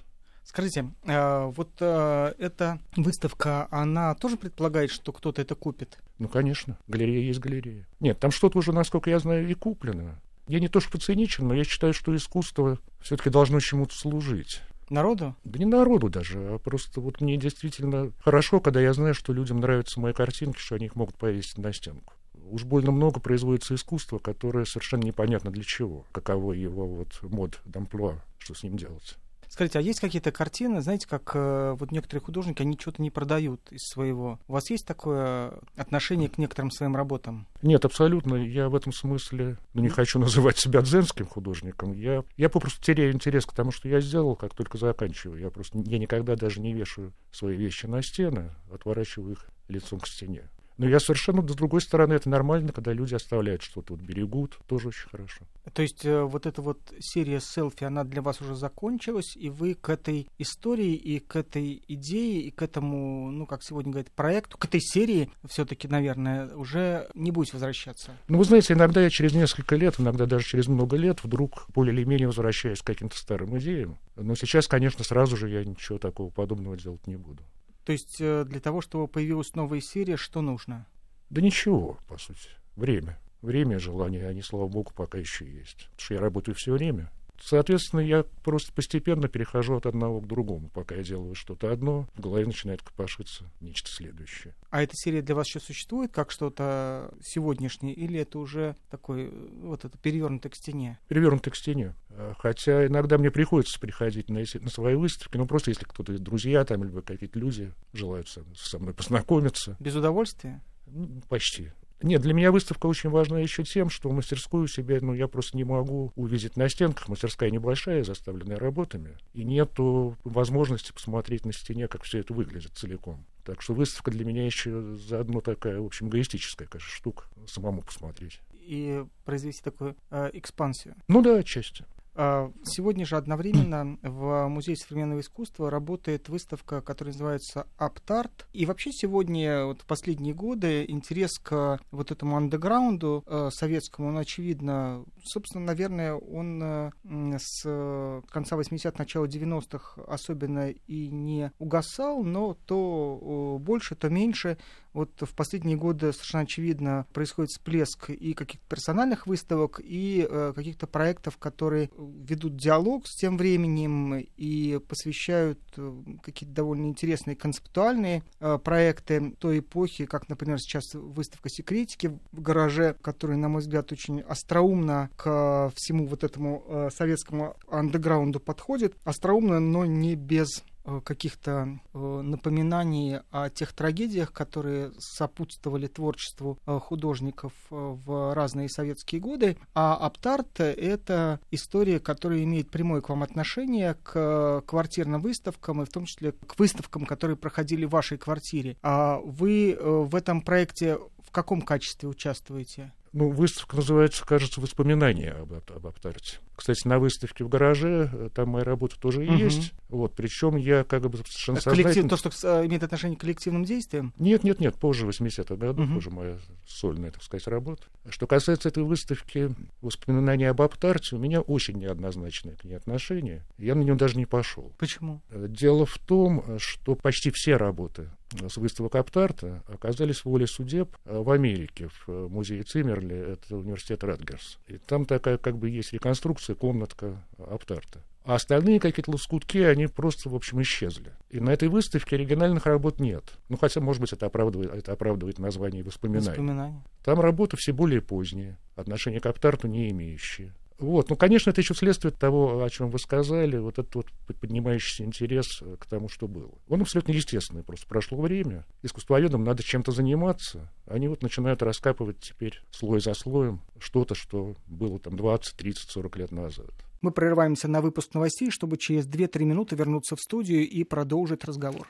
Скажите, 0.45 0.91
э, 1.05 1.45
вот 1.47 1.71
э, 1.81 2.35
эта 2.39 2.79
выставка, 2.97 3.67
она 3.71 4.15
тоже 4.15 4.37
предполагает, 4.37 4.91
что 4.91 5.13
кто-то 5.13 5.41
это 5.41 5.55
купит? 5.55 5.99
Ну, 6.19 6.29
конечно. 6.29 6.79
Галерея 6.87 7.21
есть 7.21 7.41
галерея. 7.41 7.87
Нет, 8.01 8.19
там 8.19 8.31
что-то 8.31 8.59
уже, 8.59 8.73
насколько 8.73 9.11
я 9.11 9.19
знаю, 9.19 9.49
и 9.49 9.55
куплено. 9.55 10.21
Я 10.47 10.61
не 10.61 10.69
то 10.69 10.81
что 10.81 10.99
циничен, 10.99 11.49
но 11.49 11.55
я 11.55 11.65
считаю, 11.65 11.95
что 11.95 12.15
искусство 12.15 12.79
все-таки 13.01 13.31
должно 13.31 13.61
чему-то 13.61 13.95
служить. 13.95 14.61
Народу? 14.91 15.35
Да 15.45 15.59
не 15.59 15.65
народу 15.65 16.11
даже, 16.11 16.39
а 16.39 16.59
просто 16.59 17.01
вот 17.01 17.21
мне 17.21 17.37
действительно 17.39 18.13
хорошо, 18.21 18.61
когда 18.61 18.81
я 18.81 18.93
знаю, 18.93 19.15
что 19.15 19.33
людям 19.33 19.61
нравятся 19.61 20.01
мои 20.01 20.13
картинки, 20.13 20.59
что 20.59 20.75
они 20.75 20.87
их 20.87 20.97
могут 20.97 21.17
повесить 21.17 21.57
на 21.59 21.73
стенку. 21.73 22.13
Уж 22.51 22.65
больно 22.65 22.91
много 22.91 23.21
производится 23.21 23.75
искусства, 23.75 24.19
которое 24.19 24.67
совершенно 24.67 25.05
непонятно 25.05 25.51
для 25.51 25.65
чего, 25.65 26.05
каково 26.13 26.53
его 26.53 26.87
вот 26.87 27.23
мод 27.23 27.61
дамплуа, 27.65 28.21
что 28.39 28.55
с 28.55 28.63
ним 28.63 28.77
делать. 28.77 29.17
Скажите, 29.55 29.79
а 29.79 29.83
есть 29.83 30.01
какие-то 30.01 30.33
картины, 30.33 30.81
знаете, 30.81 31.07
как 31.07 31.31
э, 31.33 31.77
вот 31.79 31.93
некоторые 31.93 32.21
художники, 32.21 32.61
они 32.61 32.77
что-то 32.77 33.01
не 33.01 33.11
продают 33.13 33.61
из 33.71 33.83
своего. 33.87 34.41
У 34.49 34.53
вас 34.53 34.69
есть 34.69 34.85
такое 34.85 35.61
отношение 35.77 36.29
к 36.29 36.39
некоторым 36.39 36.73
своим 36.73 36.97
работам? 36.97 37.47
Нет, 37.63 37.85
абсолютно. 37.85 38.35
Я 38.35 38.69
в 38.69 38.75
этом 38.75 38.93
смысле 38.93 39.57
не 39.73 39.89
хочу 39.89 40.19
называть 40.19 40.59
себя 40.59 40.83
дзенским 40.83 41.27
художником. 41.27 41.93
Я, 41.93 42.25
я 42.37 42.49
попросту 42.49 42.83
теряю 42.83 43.13
интерес 43.13 43.47
к 43.47 43.53
тому, 43.53 43.71
что 43.71 43.89
я 43.89 44.01
сделал, 44.01 44.35
как 44.35 44.57
только 44.57 44.77
заканчиваю. 44.77 45.41
Я 45.41 45.51
просто 45.51 45.79
я 45.87 45.99
никогда 46.01 46.35
даже 46.35 46.61
не 46.61 46.75
вешаю 46.75 47.13
свои 47.31 47.57
вещи 47.57 47.87
на 47.87 48.03
стены, 48.03 48.51
отворачиваю 48.73 49.35
их 49.35 49.47
лицом 49.69 50.01
к 50.01 50.09
стене. 50.09 50.51
Но 50.77 50.89
я 50.89 50.99
совершенно, 50.99 51.47
с 51.47 51.55
другой 51.55 51.81
стороны, 51.81 52.15
это 52.15 52.29
нормально, 52.29 52.73
когда 52.73 52.93
люди 52.93 53.15
оставляют 53.15 53.63
что-то, 53.63 53.95
вот 53.95 54.03
берегут, 54.03 54.59
тоже 54.67 54.89
очень 54.89 55.09
хорошо. 55.09 55.45
То 55.73 55.83
есть 55.83 56.05
э, 56.05 56.23
вот 56.23 56.47
эта 56.47 56.63
вот 56.63 56.79
серия 56.99 57.41
селфи, 57.41 57.85
она 57.85 58.03
для 58.05 58.23
вас 58.23 58.41
уже 58.41 58.57
закончилась, 58.57 59.37
и 59.37 59.51
вы 59.51 59.75
к 59.75 59.89
этой 59.89 60.29
истории 60.39 60.95
и 60.95 61.21
к 61.21 61.37
этой 61.37 61.83
идее, 61.87 62.41
и 62.43 62.51
к 62.51 62.63
этому, 62.63 63.31
ну, 63.31 63.47
как 63.47 63.63
сегодня 63.63 63.93
говорят, 63.93 64.11
проекту, 64.11 64.59
к 64.59 64.65
этой 64.65 64.81
серии 64.81 65.31
все-таки, 65.49 65.87
наверное, 65.87 66.55
уже 66.57 67.09
не 67.15 67.31
будете 67.31 67.53
возвращаться? 67.55 68.11
Ну, 68.29 68.39
вы 68.39 68.45
знаете, 68.45 68.75
иногда 68.75 69.01
я 69.01 69.11
через 69.11 69.33
несколько 69.33 69.77
лет, 69.77 69.95
иногда 69.99 70.27
даже 70.27 70.45
через 70.45 70.67
много 70.67 70.97
лет 70.97 71.23
вдруг 71.23 71.67
более 71.73 71.95
или 71.95 72.05
менее 72.05 72.27
возвращаюсь 72.27 72.81
к 72.81 72.87
каким-то 72.87 73.17
старым 73.17 73.57
идеям. 73.59 73.99
Но 74.17 74.35
сейчас, 74.35 74.67
конечно, 74.67 75.05
сразу 75.05 75.37
же 75.37 75.49
я 75.49 75.65
ничего 75.65 75.99
такого 75.99 76.31
подобного 76.31 76.77
делать 76.77 77.07
не 77.07 77.17
буду. 77.17 77.43
То 77.85 77.93
есть 77.93 78.17
э, 78.21 78.45
для 78.47 78.61
того, 78.61 78.81
чтобы 78.81 79.09
появилась 79.09 79.55
новая 79.55 79.81
серия, 79.81 80.17
что 80.17 80.41
нужно? 80.41 80.87
Да 81.31 81.41
ничего, 81.41 81.99
по 82.09 82.19
сути. 82.19 82.49
Время. 82.77 83.19
Время, 83.43 83.79
желание, 83.79 84.27
они, 84.27 84.41
слава 84.41 84.69
богу, 84.69 84.93
пока 84.95 85.19
еще 85.19 85.45
есть. 85.45 85.89
Потому 85.91 86.01
что 86.01 86.15
я 86.15 86.21
работаю 86.21 86.55
все 86.55 86.73
время. 86.73 87.11
Соответственно, 87.41 88.01
я 88.01 88.25
просто 88.43 88.73
постепенно 88.73 89.29
перехожу 89.29 89.77
от 89.77 89.87
одного 89.87 90.21
к 90.21 90.27
другому. 90.27 90.71
Пока 90.71 90.95
я 90.95 91.03
делаю 91.03 91.35
что-то 91.35 91.71
одно, 91.71 92.09
в 92.15 92.21
голове 92.21 92.47
начинает 92.47 92.83
копошиться 92.83 93.45
нечто 93.61 93.91
следующее. 93.91 94.55
А 94.71 94.83
эта 94.83 94.93
серия 94.95 95.23
для 95.23 95.35
вас 95.35 95.47
еще 95.49 95.61
существует 95.61 96.13
как 96.13 96.31
что-то 96.31 97.13
сегодняшнее, 97.23 97.95
или 97.95 98.21
это 98.21 98.39
уже 98.39 98.77
такой 98.91 99.31
вот 99.63 99.85
это 99.85 99.97
перевернутый 99.99 100.51
к 100.51 100.55
стене? 100.55 100.99
Перевернутый 101.09 101.53
к 101.53 101.57
стене. 101.57 101.95
А, 102.11 102.35
хотя 102.39 102.87
иногда 102.87 103.19
мне 103.19 103.31
приходится 103.31 103.79
приходить 103.79 104.31
на, 104.31 104.39
эти, 104.39 104.59
на 104.59 104.71
свои 104.71 104.95
выставки, 104.95 105.37
ну 105.37 105.47
просто 105.47 105.71
если 105.71 105.85
кто-то, 105.85 106.19
друзья 106.19 106.65
там, 106.65 106.85
или 106.85 107.01
какие-то 107.01 107.39
люди 107.39 107.73
желают 107.93 108.29
со, 108.29 108.45
со 108.55 108.79
мной 108.79 108.95
познакомиться. 108.95 109.77
Без 109.81 109.95
удовольствия? 109.95 110.63
Ну, 110.87 111.23
почти. 111.29 111.73
Нет, 112.05 112.21
для 112.21 112.35
меня 112.35 112.53
выставка 112.53 112.85
очень 112.85 113.09
важна 113.09 113.41
еще 113.41 113.65
тем, 113.65 113.89
что 113.89 114.11
мастерскую 114.11 114.69
себе, 114.69 115.01
ну, 115.01 115.15
я 115.15 115.27
просто 115.27 115.57
не 115.57 115.65
могу 115.65 116.13
увидеть 116.17 116.55
на 116.55 116.69
стенках. 116.69 117.09
Мастерская 117.09 117.51
небольшая, 117.51 118.05
заставленная 118.05 118.59
работами, 118.59 119.17
и 119.33 119.43
нету 119.43 120.15
возможности 120.23 120.93
посмотреть 120.93 121.47
на 121.47 121.55
стене, 121.55 121.89
как 121.89 122.03
все 122.03 122.19
это 122.19 122.35
выглядит 122.35 122.73
целиком. 122.75 123.25
Так 123.43 123.63
что 123.63 123.73
выставка 123.73 124.11
для 124.11 124.27
меня 124.27 124.45
еще 124.45 124.97
заодно 124.97 125.41
такая, 125.41 125.81
в 125.81 125.87
общем, 125.87 126.11
эгоистическая, 126.11 126.69
конечно, 126.69 126.91
штука, 126.91 127.25
самому 127.47 127.81
посмотреть. 127.81 128.39
И 128.53 129.03
произвести 129.25 129.63
такую 129.63 129.97
э, 130.11 130.29
экспансию. 130.35 130.97
Ну 131.09 131.23
да, 131.23 131.39
отчасти. 131.39 131.87
А, 132.17 132.53
сегодня 132.65 133.05
же 133.05 133.17
одновременно 133.17 133.99
в 134.03 134.49
Музее 134.49 134.77
современного 134.77 135.21
искусства 135.21 135.71
работает 135.71 136.29
выставка, 136.29 136.81
которая 136.81 137.13
называется 137.13 137.67
«Аптарт». 137.77 138.47
И 138.53 138.67
вообще 138.67 138.93
сегодня, 138.93 139.65
вот 139.65 139.83
в 139.83 139.87
последние 139.87 140.35
годы, 140.35 140.85
интерес 140.87 141.39
к 141.39 141.81
вот 141.91 142.13
этому 142.13 142.37
андеграунду 142.37 143.25
э, 143.27 143.51
советскому, 143.53 144.09
он 144.09 144.19
очевидно, 144.19 145.05
собственно, 145.25 145.65
наверное, 145.65 146.15
он 146.15 146.63
э, 146.63 146.91
с 147.39 148.23
конца 148.31 148.57
80-х, 148.57 148.95
начала 148.99 149.27
90-х 149.27 150.03
особенно 150.05 150.71
и 150.71 151.09
не 151.09 151.51
угасал, 151.59 152.23
но 152.23 152.55
то 152.55 153.59
больше, 153.61 153.97
то 153.97 154.09
меньше 154.09 154.59
вот 154.95 155.11
в 155.21 155.35
последние 155.35 155.77
годы 155.77 156.13
совершенно 156.13 156.45
очевидно 156.45 157.07
происходит 157.13 157.51
всплеск 157.51 158.11
и 158.11 158.33
каких-то 158.33 158.65
персональных 158.69 159.27
выставок, 159.27 159.81
и 159.83 160.27
э, 160.29 160.53
каких-то 160.55 160.87
проектов, 160.87 161.37
которые 161.37 161.91
ведут 161.97 162.57
диалог 162.57 163.07
с 163.07 163.17
тем 163.17 163.37
временем 163.37 164.15
и 164.15 164.79
посвящают 164.89 165.61
э, 165.77 165.93
какие-то 166.23 166.55
довольно 166.55 166.87
интересные 166.87 167.37
концептуальные 167.37 168.23
э, 168.39 168.59
проекты 168.59 169.33
той 169.39 169.59
эпохи, 169.59 170.07
как, 170.07 170.29
например, 170.29 170.59
сейчас 170.61 170.95
выставка 170.95 171.49
секретики 171.49 172.19
в 172.33 172.41
гараже, 172.41 172.95
которая, 173.03 173.37
на 173.37 173.49
мой 173.49 173.63
взгляд, 173.63 173.91
очень 173.91 174.21
остроумно 174.21 175.11
к 175.17 175.73
всему 175.75 176.07
вот 176.07 176.23
этому 176.23 176.65
э, 176.67 176.91
советскому 176.95 177.57
андеграунду 177.69 178.39
подходит. 178.39 178.95
Остроумно, 179.05 179.59
но 179.59 179.85
не 179.85 180.15
без 180.15 180.63
каких-то 181.05 181.81
э, 181.95 181.99
напоминаний 181.99 183.21
о 183.31 183.49
тех 183.51 183.73
трагедиях, 183.73 184.33
которые 184.33 184.93
сопутствовали 184.99 185.87
творчеству 185.87 186.59
э, 186.67 186.79
художников 186.79 187.53
в 187.71 188.35
разные 188.35 188.69
советские 188.69 189.21
годы. 189.21 189.57
А 189.75 189.95
Аптарт— 189.95 190.49
это 190.61 191.41
история, 191.51 192.01
которая 192.01 192.43
имеет 192.45 192.71
прямое 192.71 193.01
к 193.01 193.09
вам 193.09 193.23
отношение 193.23 193.95
к 194.03 194.63
квартирным 194.67 195.21
выставкам, 195.21 195.83
и 195.83 195.87
в 195.87 195.91
том 195.91 196.05
числе 196.05 196.33
к 196.33 196.59
выставкам, 196.59 197.07
которые 197.07 197.37
проходили 197.37 197.85
в 197.85 197.91
вашей 197.91 198.19
квартире. 198.19 198.77
А 198.83 199.19
вы 199.25 199.77
в 199.81 200.15
этом 200.15 200.43
проекте 200.43 200.99
в 201.19 201.31
каком 201.31 201.63
качестве 201.63 202.09
участвуете? 202.09 202.93
Ну, 203.13 203.31
выставка 203.31 203.77
называется, 203.77 204.27
кажется, 204.27 204.61
«Воспоминания 204.61 205.31
об, 205.31 205.53
об 205.53 205.87
Аптарте». 205.87 206.39
Кстати, 206.57 206.87
на 206.87 206.99
выставке 206.99 207.45
в 207.45 207.49
гараже 207.49 208.11
э, 208.13 208.29
там 208.35 208.51
моя 208.51 208.65
работа 208.65 208.99
тоже 208.99 209.23
угу. 209.23 209.35
есть. 209.35 209.73
Вот, 209.89 210.15
причем 210.15 210.57
я 210.57 210.85
как 210.85 211.03
бы 211.09 211.17
совершенно 211.19 211.61
Коллектив, 211.61 212.09
То, 212.09 212.17
что 212.17 212.31
э, 212.43 212.67
имеет 212.67 212.83
отношение 212.83 213.17
к 213.17 213.21
коллективным 213.21 213.65
действиям? 213.65 214.13
Нет, 214.19 214.45
нет, 214.45 214.61
нет, 214.61 214.77
позже 214.77 215.07
80-х 215.07 215.57
годов, 215.57 215.89
угу. 215.89 215.99
уже 215.99 216.11
моя 216.11 216.39
сольная, 216.67 217.11
так 217.11 217.23
сказать, 217.23 217.47
работа. 217.47 217.83
Что 218.09 218.27
касается 218.27 218.69
этой 218.69 218.83
выставки 218.83 219.55
«Воспоминания 219.81 220.51
об 220.51 220.63
Аптарте», 220.63 221.17
у 221.17 221.19
меня 221.19 221.41
очень 221.41 221.79
неоднозначное 221.79 222.57
к 222.57 222.65
ней 222.65 222.75
отношение. 222.75 223.45
Я 223.59 223.75
на 223.75 223.83
нее 223.83 223.95
даже 223.95 224.17
не 224.17 224.27
пошел. 224.27 224.73
Почему? 224.79 225.23
Э, 225.31 225.47
дело 225.49 225.87
в 225.87 225.99
том, 225.99 226.59
что 226.59 226.95
почти 226.95 227.31
все 227.31 227.57
работы 227.57 228.11
с 228.49 228.57
выставок 228.57 228.97
Аптарта 228.97 229.63
оказались 229.69 230.21
в 230.21 230.27
воле 230.27 230.47
судеб 230.47 230.97
в 231.05 231.31
Америке, 231.31 231.89
в 232.07 232.29
музее 232.29 232.63
Циммерли, 232.63 233.17
это 233.17 233.57
университет 233.57 234.05
Ратгерс. 234.05 234.59
И 234.67 234.79
там 234.79 235.07
такая 235.07 235.39
как 235.39 235.57
бы 235.57 235.71
есть 235.71 235.93
реконструкция, 235.93 236.44
комнатка 236.53 237.25
Аптарта. 237.39 238.01
А 238.25 238.37
остальные 238.37 238.81
какие-то 238.81 239.11
лоскутки, 239.11 239.59
они 239.59 239.87
просто, 239.87 240.31
в 240.31 240.35
общем, 240.35 240.63
исчезли. 240.63 241.13
И 241.29 241.41
на 241.41 241.51
этой 241.51 241.69
выставке 241.69 242.17
оригинальных 242.17 242.65
работ 242.65 242.99
нет. 242.99 243.23
Ну, 243.51 243.59
хотя, 243.59 243.81
может 243.81 244.01
быть, 244.01 244.15
это 244.15 244.27
оправдывает, 244.27 244.73
это 244.73 244.93
оправдывает 244.93 245.39
название 245.39 245.83
воспоминаний. 245.83 246.29
Воспоминания. 246.29 246.83
Там 247.05 247.21
работы 247.21 247.59
все 247.59 247.73
более 247.73 248.01
поздние, 248.01 248.57
отношения 248.77 249.21
к 249.21 249.27
Аптарту 249.27 249.69
не 249.69 249.91
имеющие. 249.91 250.55
Вот. 250.79 251.09
Ну, 251.09 251.17
конечно, 251.17 251.51
это 251.51 251.61
еще 251.61 251.75
следствие 251.75 252.13
того, 252.13 252.63
о 252.63 252.71
чем 252.71 252.91
вы 252.91 252.99
сказали, 252.99 253.59
вот 253.59 253.79
этот 253.79 253.95
вот 253.95 254.07
поднимающийся 254.41 255.05
интерес 255.05 255.63
э, 255.63 255.77
к 255.79 255.87
тому, 255.87 256.09
что 256.09 256.27
было. 256.27 256.51
Он 256.69 256.83
абсолютно 256.83 257.13
естественный, 257.13 257.63
просто 257.63 257.87
прошло 257.87 258.21
время. 258.21 258.65
Искусствоведам 258.83 259.45
надо 259.45 259.63
чем-то 259.63 259.93
заниматься. 259.93 260.73
Они 260.87 261.07
вот 261.07 261.23
начинают 261.23 261.63
раскапывать 261.63 262.19
теперь 262.21 262.61
слой 262.71 263.01
за 263.01 263.15
слоем 263.15 263.61
что-то, 263.79 264.15
что 264.15 264.57
было 264.67 264.99
там 264.99 265.17
20, 265.17 265.57
30, 265.57 265.91
40 265.91 266.17
лет 266.17 266.33
назад. 266.33 266.71
Мы 267.03 267.13
прерываемся 267.13 267.69
на 267.69 267.81
выпуск 267.81 268.15
новостей, 268.15 268.51
чтобы 268.51 268.77
через 268.77 269.07
2-3 269.07 269.45
минуты 269.45 269.77
вернуться 269.77 270.17
в 270.17 270.21
студию 270.21 270.69
и 270.69 270.85
продолжить 270.85 271.45
разговор. 271.45 271.87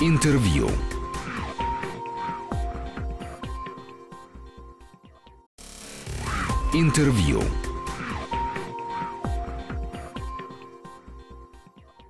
Интервью. 0.00 0.68
Интервью. 6.72 7.42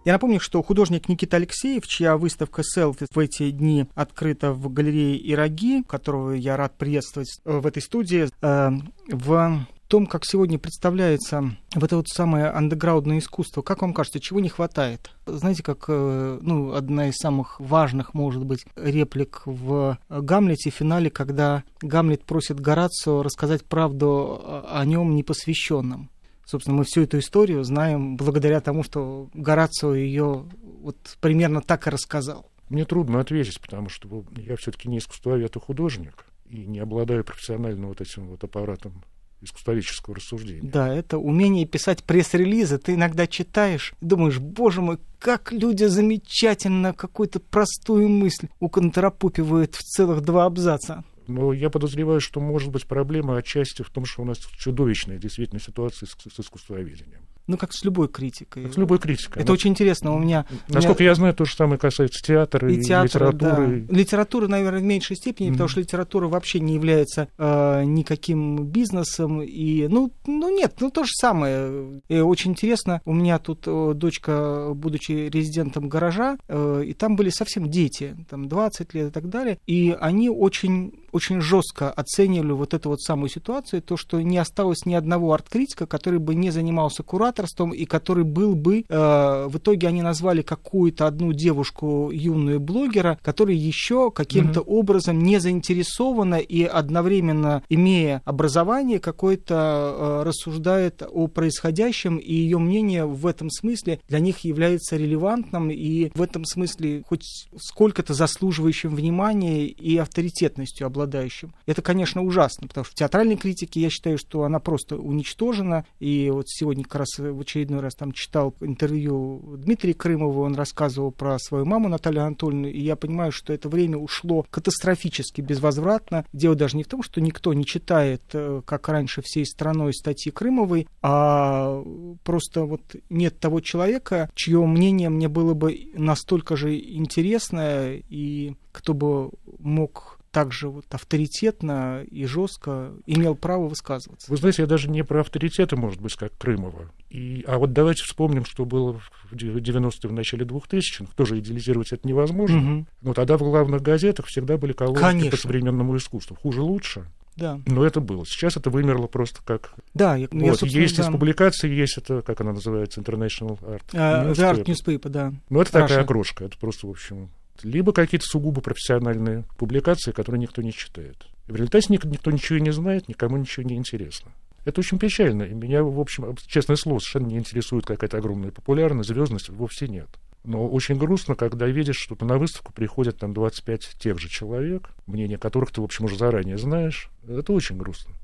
Я 0.04 0.12
напомню, 0.12 0.38
что 0.38 0.62
художник 0.62 1.08
Никита 1.08 1.38
Алексеев, 1.38 1.86
чья 1.86 2.18
выставка 2.18 2.62
«Селфи» 2.62 3.06
в 3.10 3.18
эти 3.18 3.50
дни 3.52 3.86
открыта 3.94 4.52
в 4.52 4.70
галерее 4.70 5.16
«Ироги», 5.16 5.82
которого 5.82 6.32
я 6.32 6.58
рад 6.58 6.76
приветствовать 6.76 7.40
в 7.44 7.66
этой 7.66 7.80
студии, 7.80 8.28
э, 8.42 8.70
в 9.10 9.66
том, 9.90 10.06
как 10.06 10.25
сегодня 10.25 10.56
представляется 10.56 11.56
вот 11.75 11.82
это 11.82 11.97
вот 11.97 12.09
самое 12.09 12.47
андеграундное 12.47 13.18
искусство, 13.18 13.61
как 13.61 13.82
вам 13.82 13.92
кажется, 13.92 14.20
чего 14.20 14.38
не 14.38 14.49
хватает? 14.49 15.11
Знаете, 15.26 15.64
как 15.64 15.87
э, 15.88 16.38
ну, 16.40 16.75
одна 16.75 17.09
из 17.09 17.16
самых 17.16 17.59
важных, 17.59 18.14
может 18.14 18.44
быть, 18.44 18.64
реплик 18.76 19.42
в 19.47 19.99
Гамлете, 20.09 20.70
в 20.70 20.75
финале, 20.75 21.11
когда 21.11 21.64
Гамлет 21.82 22.25
просит 22.25 22.61
Горацио 22.61 23.23
рассказать 23.23 23.64
правду 23.64 24.40
о 24.68 24.85
нем 24.85 25.16
непосвященном. 25.16 26.09
Собственно, 26.47 26.76
мы 26.76 26.85
всю 26.85 27.02
эту 27.02 27.18
историю 27.18 27.64
знаем 27.64 28.16
благодаря 28.16 28.61
тому, 28.61 28.85
что 28.85 29.28
Горацио 29.35 29.94
ее 29.94 30.47
вот 30.82 30.97
примерно 31.20 31.62
так 31.62 31.88
и 31.88 31.90
рассказал. 31.90 32.49
Мне 32.68 32.85
трудно 32.85 33.18
ответить, 33.18 33.61
потому 33.61 33.88
что 33.88 34.25
я 34.37 34.54
все-таки 34.54 34.88
не 34.88 34.99
искусствовед, 34.99 35.56
а 35.56 35.61
художник, 35.61 36.26
и 36.49 36.59
не 36.59 36.78
обладаю 36.78 37.25
профессиональным 37.25 37.88
вот 37.88 38.00
этим 38.00 38.28
вот 38.28 38.44
аппаратом 38.44 39.02
искусствоведческого 39.42 40.16
рассуждения. 40.16 40.68
Да, 40.70 40.94
это 40.94 41.18
умение 41.18 41.66
писать 41.66 42.04
пресс-релизы. 42.04 42.78
Ты 42.78 42.94
иногда 42.94 43.26
читаешь, 43.26 43.94
думаешь, 44.00 44.38
боже 44.38 44.80
мой, 44.80 44.99
как 45.18 45.52
люди 45.52 45.85
замечательно 45.85 46.92
какую-то 46.92 47.40
простую 47.40 48.09
мысль 48.09 48.49
уконтропупивают 48.59 49.75
в 49.75 49.82
целых 49.82 50.23
два 50.23 50.47
абзаца. 50.47 51.04
Но 51.26 51.52
я 51.52 51.70
подозреваю, 51.70 52.20
что 52.20 52.40
может 52.40 52.70
быть 52.70 52.87
проблема 52.87 53.37
отчасти 53.37 53.82
в 53.82 53.90
том, 53.90 54.04
что 54.04 54.23
у 54.23 54.25
нас 54.25 54.38
чудовищная 54.38 55.18
действительно 55.18 55.61
ситуация 55.61 56.06
с, 56.06 56.11
с 56.11 56.40
искусствоведением. 56.40 57.20
Ну, 57.50 57.57
как 57.57 57.73
с 57.73 57.85
любой 57.85 58.07
критикой. 58.07 58.62
Как 58.62 58.75
с 58.75 58.76
любой 58.76 58.99
критикой. 59.00 59.42
Это 59.42 59.50
ну, 59.50 59.54
очень 59.54 59.71
интересно. 59.71 60.14
У 60.14 60.19
меня... 60.21 60.47
Насколько 60.69 61.02
меня... 61.02 61.11
я 61.11 61.14
знаю, 61.16 61.35
то 61.35 61.45
же 61.45 61.52
самое 61.57 61.80
касается 61.80 62.23
театра 62.25 62.71
и, 62.71 62.76
и 62.76 62.80
театра, 62.80 63.33
литературы. 63.33 63.87
Да. 63.88 63.97
Литература, 63.97 64.47
наверное, 64.47 64.78
в 64.78 64.85
меньшей 64.85 65.16
степени, 65.16 65.49
mm-hmm. 65.49 65.52
потому 65.52 65.69
что 65.69 65.80
литература 65.80 66.28
вообще 66.28 66.61
не 66.61 66.75
является 66.75 67.26
э, 67.37 67.83
никаким 67.85 68.66
бизнесом. 68.66 69.42
И, 69.42 69.88
ну, 69.88 70.12
ну, 70.26 70.57
нет, 70.57 70.75
ну, 70.78 70.90
то 70.92 71.02
же 71.02 71.11
самое. 71.12 72.00
И 72.09 72.21
очень 72.21 72.52
интересно. 72.52 73.00
У 73.04 73.12
меня 73.12 73.40
тут 73.40 73.64
э, 73.66 73.92
дочка, 73.95 74.71
будучи 74.75 75.11
резидентом 75.28 75.88
гаража, 75.88 76.38
э, 76.47 76.85
и 76.87 76.95
там 76.95 77.16
были 77.16 77.30
совсем 77.30 77.69
дети, 77.69 78.16
там 78.28 78.49
20 78.49 78.95
лет 78.95 79.09
и 79.09 79.11
так 79.11 79.28
далее. 79.28 79.59
И 79.66 79.97
они 80.00 80.30
очень 80.30 80.92
очень 81.12 81.40
жестко 81.40 81.90
оценивали 81.90 82.52
вот 82.52 82.75
эту 82.75 82.90
вот 82.90 83.00
самую 83.00 83.28
ситуацию, 83.28 83.83
то, 83.83 83.97
что 83.97 84.21
не 84.21 84.38
осталось 84.38 84.87
ни 84.87 84.95
одного 84.95 85.33
арт-критика, 85.33 85.87
который 85.87 86.19
бы 86.19 86.35
не 86.35 86.50
занимался 86.50 87.02
кураторством 87.40 87.70
и 87.70 87.85
который 87.85 88.25
был 88.25 88.54
бы... 88.54 88.85
Э, 88.88 89.47
в 89.49 89.59
итоге 89.59 89.88
они 89.88 90.02
назвали 90.02 90.42
какую-то 90.42 91.06
одну 91.06 91.32
девушку, 91.32 92.11
юную 92.12 92.61
блогера, 92.61 93.18
которая 93.23 93.56
еще 93.56 94.11
каким-то 94.11 94.61
mm-hmm. 94.61 94.66
образом 94.66 95.18
не 95.18 95.40
заинтересована 95.40 96.37
и 96.37 96.62
одновременно, 96.62 97.62
имея 97.68 98.23
образование, 98.25 99.00
какое-то 99.00 99.54
э, 99.54 100.23
рассуждает 100.28 101.02
о 101.09 101.26
происходящем, 101.26 102.16
и 102.16 102.32
ее 102.32 102.59
мнение 102.59 103.06
в 103.06 103.26
этом 103.26 103.50
смысле 103.50 104.00
для 104.09 104.20
них 104.20 104.40
является 104.40 104.97
релевантным 104.97 105.70
и 105.70 106.11
в 106.14 106.23
этом 106.23 106.44
смысле 106.44 107.02
хоть 107.09 107.49
сколько-то 107.56 108.14
заслуживающим 108.14 108.94
внимания 108.94 109.66
и 109.66 109.97
авторитетностью 109.97 110.87
обладающим. 110.87 111.52
Это, 111.66 111.82
конечно, 111.82 112.23
ужасно, 112.23 112.68
потому 112.68 112.85
что 112.85 112.92
в 112.92 112.97
театральной 112.97 113.37
критике 113.37 113.80
я 113.80 113.90
считаю, 113.90 114.18
что 114.18 114.42
она 114.42 114.59
просто 114.59 114.97
уничтожена. 114.97 115.85
И 115.99 116.30
вот 116.30 116.49
сегодня 116.49 116.85
как 116.85 116.97
раз 116.97 117.19
в 117.20 117.40
очередной 117.40 117.80
раз 117.80 117.94
там 117.94 118.12
читал 118.12 118.54
интервью 118.60 119.56
Дмитрия 119.58 119.94
Крымова, 119.94 120.40
он 120.40 120.54
рассказывал 120.54 121.12
про 121.12 121.38
свою 121.38 121.64
маму 121.64 121.88
Наталью 121.88 122.23
Анатольевну, 122.23 122.68
и 122.68 122.80
я 122.80 122.97
понимаю, 122.97 123.32
что 123.32 123.52
это 123.52 123.68
время 123.68 123.99
ушло 123.99 124.45
катастрофически 124.50 125.40
безвозвратно. 125.40 126.25
Дело 126.32 126.54
даже 126.54 126.76
не 126.76 126.84
в 126.84 126.88
том, 126.88 127.02
что 127.02 127.21
никто 127.21 127.52
не 127.52 127.64
читает, 127.64 128.23
э, 128.32 128.62
как 128.64 128.88
раньше, 128.88 129.23
всей 129.23 129.47
страной 129.47 129.92
статьи 129.95 130.32
Крымовой, 130.32 130.88
а 131.02 131.82
просто 132.25 132.64
вот 132.64 132.82
нет 133.08 133.38
того 133.38 133.60
человека, 133.60 134.30
чье 134.34 134.64
мнение 134.64 135.08
мне 135.08 135.28
было 135.28 135.54
бы 135.54 135.90
настолько 135.95 136.56
же 136.56 136.78
интересно, 136.78 137.95
и 137.95 138.54
кто 138.73 138.95
бы 138.95 139.30
мог 139.58 140.20
также 140.30 140.69
вот 140.69 140.86
авторитетно 140.90 142.02
и 142.02 142.25
жестко 142.25 142.93
имел 143.06 143.34
право 143.34 143.69
высказываться. 143.69 144.30
Вы 144.30 144.36
знаете, 144.36 144.62
я 144.62 144.69
даже 144.69 144.88
не 144.88 145.02
про 145.02 145.21
авторитеты, 145.21 145.76
может 145.76 146.00
быть, 146.00 146.14
как 146.14 146.36
Крымова. 146.38 146.90
И, 147.08 147.45
а 147.47 147.58
вот 147.58 147.73
давайте 147.73 148.04
вспомним, 148.04 148.45
что 148.45 148.64
было 148.64 149.00
в 149.30 149.34
90-е, 149.34 150.08
в 150.08 150.12
начале 150.12 150.45
2000-х. 150.45 151.12
Тоже 151.16 151.38
идеализировать 151.40 151.93
это 151.93 152.06
невозможно. 152.06 152.76
Угу. 152.76 152.86
Но 153.02 153.14
тогда 153.14 153.36
в 153.36 153.40
главных 153.40 153.82
газетах 153.82 154.26
всегда 154.26 154.56
были 154.56 154.73
колонки 154.73 155.00
Конечно. 155.00 155.30
по 155.30 155.36
современному 155.36 155.97
искусству. 155.97 156.36
Хуже 156.36 156.62
лучше. 156.62 157.06
Да. 157.36 157.60
Но 157.66 157.84
это 157.84 158.00
было. 158.00 158.25
Сейчас 158.26 158.56
это 158.56 158.71
вымерло 158.71 159.06
просто 159.06 159.40
как... 159.45 159.73
Да, 159.95 160.14
я, 160.16 160.28
вот. 160.30 160.62
я 160.62 160.80
Есть 160.80 160.97
да. 160.97 161.04
из 161.04 161.06
публикаций, 161.06 161.75
есть 161.75 161.97
это, 161.97 162.23
как 162.23 162.40
она 162.40 162.52
называется, 162.52 163.00
International 163.00 163.58
Art 163.60 163.82
uh, 163.93 164.32
The 164.32 164.54
Art 164.54 164.64
Newspaper, 164.64 165.08
да. 165.08 165.32
Ну, 165.49 165.60
это 165.60 165.71
Russia. 165.71 165.82
такая 165.82 166.00
окрошка. 166.02 166.45
Это 166.45 166.58
просто, 166.58 166.86
в 166.86 166.90
общем, 166.90 167.30
либо 167.64 167.92
какие-то 167.92 168.26
сугубо 168.26 168.60
профессиональные 168.60 169.44
публикации, 169.58 170.12
которые 170.12 170.40
никто 170.40 170.62
не 170.62 170.73
читает. 170.73 171.26
И 171.46 171.52
в 171.52 171.56
результате 171.56 171.92
никто 171.92 172.30
ничего 172.30 172.58
не 172.58 172.73
знает, 172.73 173.08
никому 173.08 173.36
ничего 173.36 173.66
не 173.66 173.76
интересно. 173.76 174.32
Это 174.64 174.80
очень 174.80 174.99
печально. 174.99 175.44
И 175.44 175.54
меня, 175.54 175.82
в 175.82 175.99
общем, 175.99 176.36
честное 176.46 176.76
слово, 176.76 176.99
совершенно 176.99 177.28
не 177.28 177.38
интересует 177.38 177.86
какая-то 177.86 178.18
огромная 178.18 178.50
популярность, 178.50 179.08
звездность, 179.08 179.49
вовсе 179.49 179.88
нет. 179.88 180.08
Но 180.44 180.66
очень 180.68 180.96
грустно, 180.96 181.34
когда 181.34 181.66
видишь, 181.66 181.99
что 181.99 182.16
на 182.25 182.38
выставку 182.38 182.73
приходят 182.73 183.18
там 183.18 183.34
25 183.34 183.96
тех 183.99 184.18
же 184.18 184.28
человек, 184.28 184.90
мнение 185.06 185.38
которых 185.38 185.70
ты, 185.70 185.80
в 185.80 185.84
общем, 185.84 186.06
уже 186.06 186.16
заранее 186.16 186.56
знаешь. 186.56 187.10
Это 187.26 187.52
очень 187.52 187.76
грустно. 187.76 188.14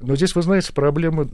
Но 0.00 0.14
здесь, 0.16 0.34
вы 0.34 0.42
знаете, 0.42 0.72
проблема 0.72 1.28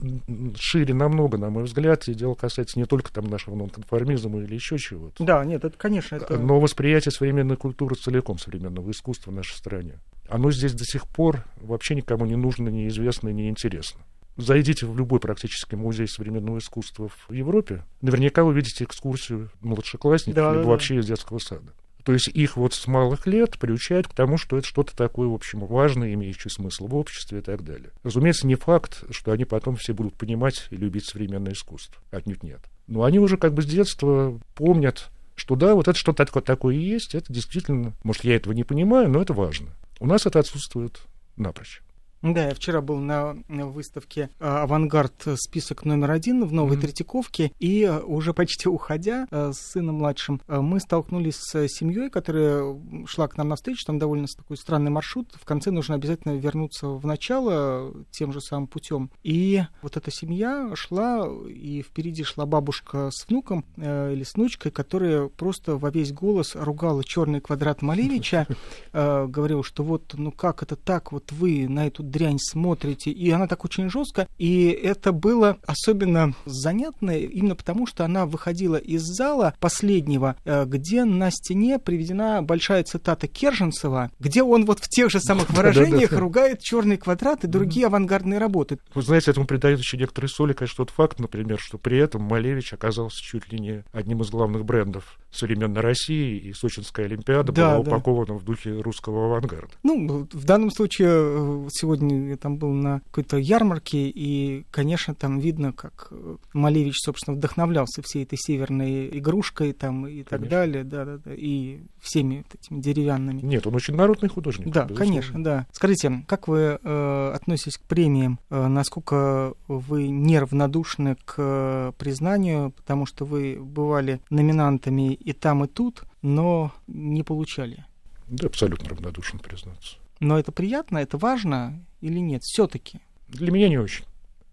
шире 0.55 0.93
намного, 0.93 1.37
на 1.37 1.49
мой 1.49 1.63
взгляд, 1.63 2.07
и 2.07 2.13
дело 2.13 2.33
касается 2.33 2.79
не 2.79 2.85
только 2.85 3.11
там 3.11 3.25
нашего 3.25 3.55
нонконформизма 3.55 4.41
или 4.41 4.55
еще 4.55 4.77
чего-то. 4.77 5.23
Да, 5.23 5.43
нет, 5.43 5.65
это, 5.65 5.77
конечно, 5.77 6.15
это... 6.15 6.37
Но 6.37 6.59
восприятие 6.59 7.11
современной 7.11 7.57
культуры 7.57 7.95
целиком, 7.95 8.39
современного 8.39 8.91
искусства 8.91 9.31
в 9.31 9.33
нашей 9.33 9.55
стране. 9.55 9.99
Оно 10.29 10.51
здесь 10.51 10.73
до 10.73 10.85
сих 10.85 11.07
пор 11.07 11.43
вообще 11.61 11.95
никому 11.95 12.25
не 12.25 12.35
нужно, 12.35 12.69
неизвестно, 12.69 13.29
неинтересно. 13.29 14.01
Зайдите 14.37 14.87
в 14.87 14.97
любой 14.97 15.19
практически 15.19 15.75
музей 15.75 16.07
современного 16.07 16.57
искусства 16.57 17.07
в 17.09 17.31
Европе, 17.31 17.83
наверняка 18.01 18.43
вы 18.43 18.55
видите 18.55 18.83
экскурсию 18.83 19.51
младшеклассников, 19.61 20.35
да, 20.35 20.51
либо 20.51 20.63
да, 20.63 20.69
вообще 20.69 20.97
из 20.97 21.05
детского 21.05 21.37
сада. 21.37 21.73
То 22.03 22.11
есть 22.11 22.27
их 22.27 22.57
вот 22.57 22.73
с 22.73 22.87
малых 22.87 23.27
лет 23.27 23.57
приучают 23.57 24.07
к 24.07 24.13
тому, 24.13 24.37
что 24.37 24.57
это 24.57 24.67
что-то 24.67 24.95
такое, 24.95 25.27
в 25.27 25.33
общем, 25.33 25.59
важное, 25.65 26.13
имеющее 26.13 26.51
смысл 26.51 26.87
в 26.87 26.95
обществе 26.95 27.39
и 27.39 27.41
так 27.41 27.63
далее. 27.63 27.91
Разумеется, 28.03 28.45
не 28.47 28.55
факт, 28.55 29.03
что 29.11 29.31
они 29.31 29.45
потом 29.45 29.77
все 29.77 29.93
будут 29.93 30.15
понимать 30.15 30.67
и 30.69 30.75
любить 30.75 31.05
современное 31.05 31.53
искусство. 31.53 32.01
Отнюдь 32.11 32.43
нет. 32.43 32.59
Но 32.87 33.03
они 33.03 33.19
уже 33.19 33.37
как 33.37 33.53
бы 33.53 33.61
с 33.61 33.65
детства 33.65 34.37
помнят, 34.55 35.09
что 35.35 35.55
да, 35.55 35.75
вот 35.75 35.87
это 35.87 35.97
что-то 35.97 36.25
такое 36.25 36.75
есть, 36.75 37.15
это 37.15 37.31
действительно, 37.31 37.93
может, 38.03 38.23
я 38.25 38.35
этого 38.35 38.53
не 38.53 38.63
понимаю, 38.63 39.09
но 39.09 39.21
это 39.21 39.33
важно. 39.33 39.69
У 39.99 40.05
нас 40.05 40.25
это 40.25 40.39
отсутствует 40.39 40.99
напрочь. 41.37 41.82
Да, 42.23 42.47
я 42.47 42.55
вчера 42.55 42.79
был 42.79 42.99
на 42.99 43.35
выставке 43.49 44.29
а, 44.39 44.63
«Авангард. 44.63 45.27
Список 45.35 45.83
номер 45.83 46.11
один» 46.11 46.45
в 46.45 46.53
Новой 46.53 46.77
mm-hmm. 46.77 46.81
Третьяковке, 46.81 47.51
и 47.59 47.83
а, 47.83 47.99
уже 47.99 48.33
почти 48.33 48.69
уходя 48.73 49.27
а, 49.29 49.51
с 49.51 49.59
сыном 49.59 49.95
младшим, 49.95 50.39
мы 50.47 50.79
столкнулись 50.79 51.35
с 51.35 51.67
семьей, 51.67 52.09
которая 52.09 52.79
шла 53.07 53.27
к 53.27 53.35
нам 53.35 53.49
навстречу, 53.49 53.85
там 53.85 53.99
довольно 53.99 54.27
такой 54.27 54.55
странный 54.55 54.89
маршрут, 54.89 55.33
в 55.33 55.43
конце 55.43 55.69
нужно 55.71 55.95
обязательно 55.95 56.37
вернуться 56.37 56.87
в 56.87 57.05
начало 57.05 57.93
тем 58.11 58.31
же 58.31 58.39
самым 58.39 58.67
путем. 58.67 59.11
И 59.23 59.61
вот 59.81 59.97
эта 59.97 60.09
семья 60.09 60.71
шла, 60.75 61.27
и 61.49 61.81
впереди 61.81 62.23
шла 62.23 62.45
бабушка 62.45 63.09
с 63.11 63.27
внуком 63.27 63.65
э, 63.75 64.13
или 64.13 64.23
с 64.23 64.35
внучкой, 64.35 64.71
которая 64.71 65.27
просто 65.27 65.75
во 65.75 65.89
весь 65.89 66.13
голос 66.13 66.55
ругала 66.55 67.03
черный 67.03 67.41
квадрат 67.41 67.81
Малевича, 67.81 68.47
э, 68.93 69.25
говорила, 69.27 69.61
что 69.61 69.83
вот, 69.83 70.13
ну 70.13 70.31
как 70.31 70.63
это 70.63 70.77
так, 70.77 71.11
вот 71.11 71.33
вы 71.33 71.67
на 71.67 71.85
эту 71.85 72.12
дрянь 72.13 72.39
смотрите, 72.39 73.11
и 73.11 73.29
она 73.31 73.47
так 73.47 73.65
очень 73.65 73.89
жестко, 73.89 74.27
и 74.37 74.67
это 74.67 75.11
было 75.11 75.57
особенно 75.65 76.33
занятно 76.45 77.17
именно 77.17 77.55
потому, 77.55 77.87
что 77.87 78.05
она 78.05 78.25
выходила 78.25 78.77
из 78.77 79.01
зала 79.01 79.53
последнего, 79.59 80.37
э, 80.45 80.65
где 80.65 81.03
на 81.03 81.31
стене 81.31 81.79
приведена 81.79 82.41
большая 82.41 82.83
цитата 82.83 83.27
Керженцева, 83.27 84.11
где 84.19 84.43
он 84.43 84.65
вот 84.65 84.79
в 84.79 84.87
тех 84.87 85.09
же 85.09 85.19
самых 85.19 85.49
выражениях 85.51 86.13
ругает 86.13 86.61
черный 86.61 86.97
квадрат 86.97 87.43
и 87.43 87.47
другие 87.47 87.87
авангардные 87.87 88.39
работы. 88.39 88.77
Вы 88.93 89.01
знаете, 89.01 89.31
этому 89.31 89.47
придает 89.47 89.79
еще 89.79 89.97
некоторые 89.97 90.29
соли, 90.29 90.53
конечно, 90.53 90.85
тот 90.85 90.91
факт, 90.91 91.19
например, 91.19 91.59
что 91.59 91.77
при 91.77 91.97
этом 91.97 92.21
Малевич 92.21 92.73
оказался 92.73 93.17
чуть 93.21 93.51
ли 93.51 93.59
не 93.59 93.83
одним 93.91 94.21
из 94.21 94.29
главных 94.29 94.63
брендов 94.63 95.17
современной 95.33 95.81
России 95.81 96.37
и 96.37 96.53
Сочинская 96.53 97.05
Олимпиада 97.05 97.51
Да, 97.51 97.75
была 97.75 97.83
да. 97.83 97.91
упакована 97.91 98.33
в 98.35 98.43
духе 98.43 98.79
русского 98.79 99.25
авангарда. 99.25 99.73
Ну, 99.83 100.27
в 100.31 100.45
данном 100.45 100.71
случае, 100.71 101.09
э, 101.11 101.67
сегодня 101.71 102.29
я 102.29 102.37
там 102.37 102.57
был 102.57 102.71
на 102.71 102.99
какой-то 103.01 103.37
ярмарке, 103.37 104.09
и, 104.09 104.65
конечно, 104.71 105.15
там 105.15 105.39
видно, 105.39 105.73
как 105.73 106.07
э, 106.11 106.37
Малевич, 106.53 106.95
собственно, 106.99 107.35
вдохновлялся 107.37 108.01
всей 108.03 108.23
этой 108.23 108.37
северной 108.37 109.17
игрушкой 109.17 109.73
там 109.73 110.07
и 110.07 110.23
так 110.23 110.39
Конечно. 110.39 110.49
далее, 110.57 110.83
да, 110.83 111.05
да, 111.05 111.17
да, 111.17 111.31
и 111.33 111.79
всеми 112.01 112.37
вот 112.37 112.59
этими 112.61 112.79
деревянными. 112.81 113.41
Нет, 113.41 113.65
он 113.67 113.75
очень 113.75 113.95
народный 113.95 114.29
художник. 114.29 114.67
Да, 114.67 114.83
безусловно. 114.83 115.05
конечно, 115.05 115.43
да. 115.43 115.67
Скажите, 115.71 116.23
как 116.27 116.47
вы 116.47 116.79
э, 116.81 117.31
относитесь 117.33 117.77
к 117.77 117.81
премиям? 117.81 118.39
Э, 118.49 118.67
насколько 118.67 119.53
вы 119.67 120.07
неравнодушны 120.09 121.15
к 121.25 121.35
э, 121.37 121.91
признанию, 121.97 122.71
потому 122.71 123.05
что 123.05 123.25
вы 123.25 123.57
бывали 123.59 124.19
номинантами 124.29 125.13
и 125.23 125.33
там, 125.33 125.63
и 125.63 125.67
тут, 125.67 126.03
но 126.21 126.71
не 126.87 127.23
получали? 127.23 127.85
Да, 128.27 128.47
абсолютно 128.47 128.89
равнодушен, 128.89 129.39
признаться. 129.39 129.97
Но 130.19 130.39
это 130.39 130.51
приятно, 130.51 130.99
это 130.99 131.17
важно 131.17 131.85
или 132.01 132.19
нет? 132.19 132.43
Все-таки. 132.43 132.99
Для 133.27 133.51
меня 133.51 133.69
не 133.69 133.77
очень. 133.77 134.05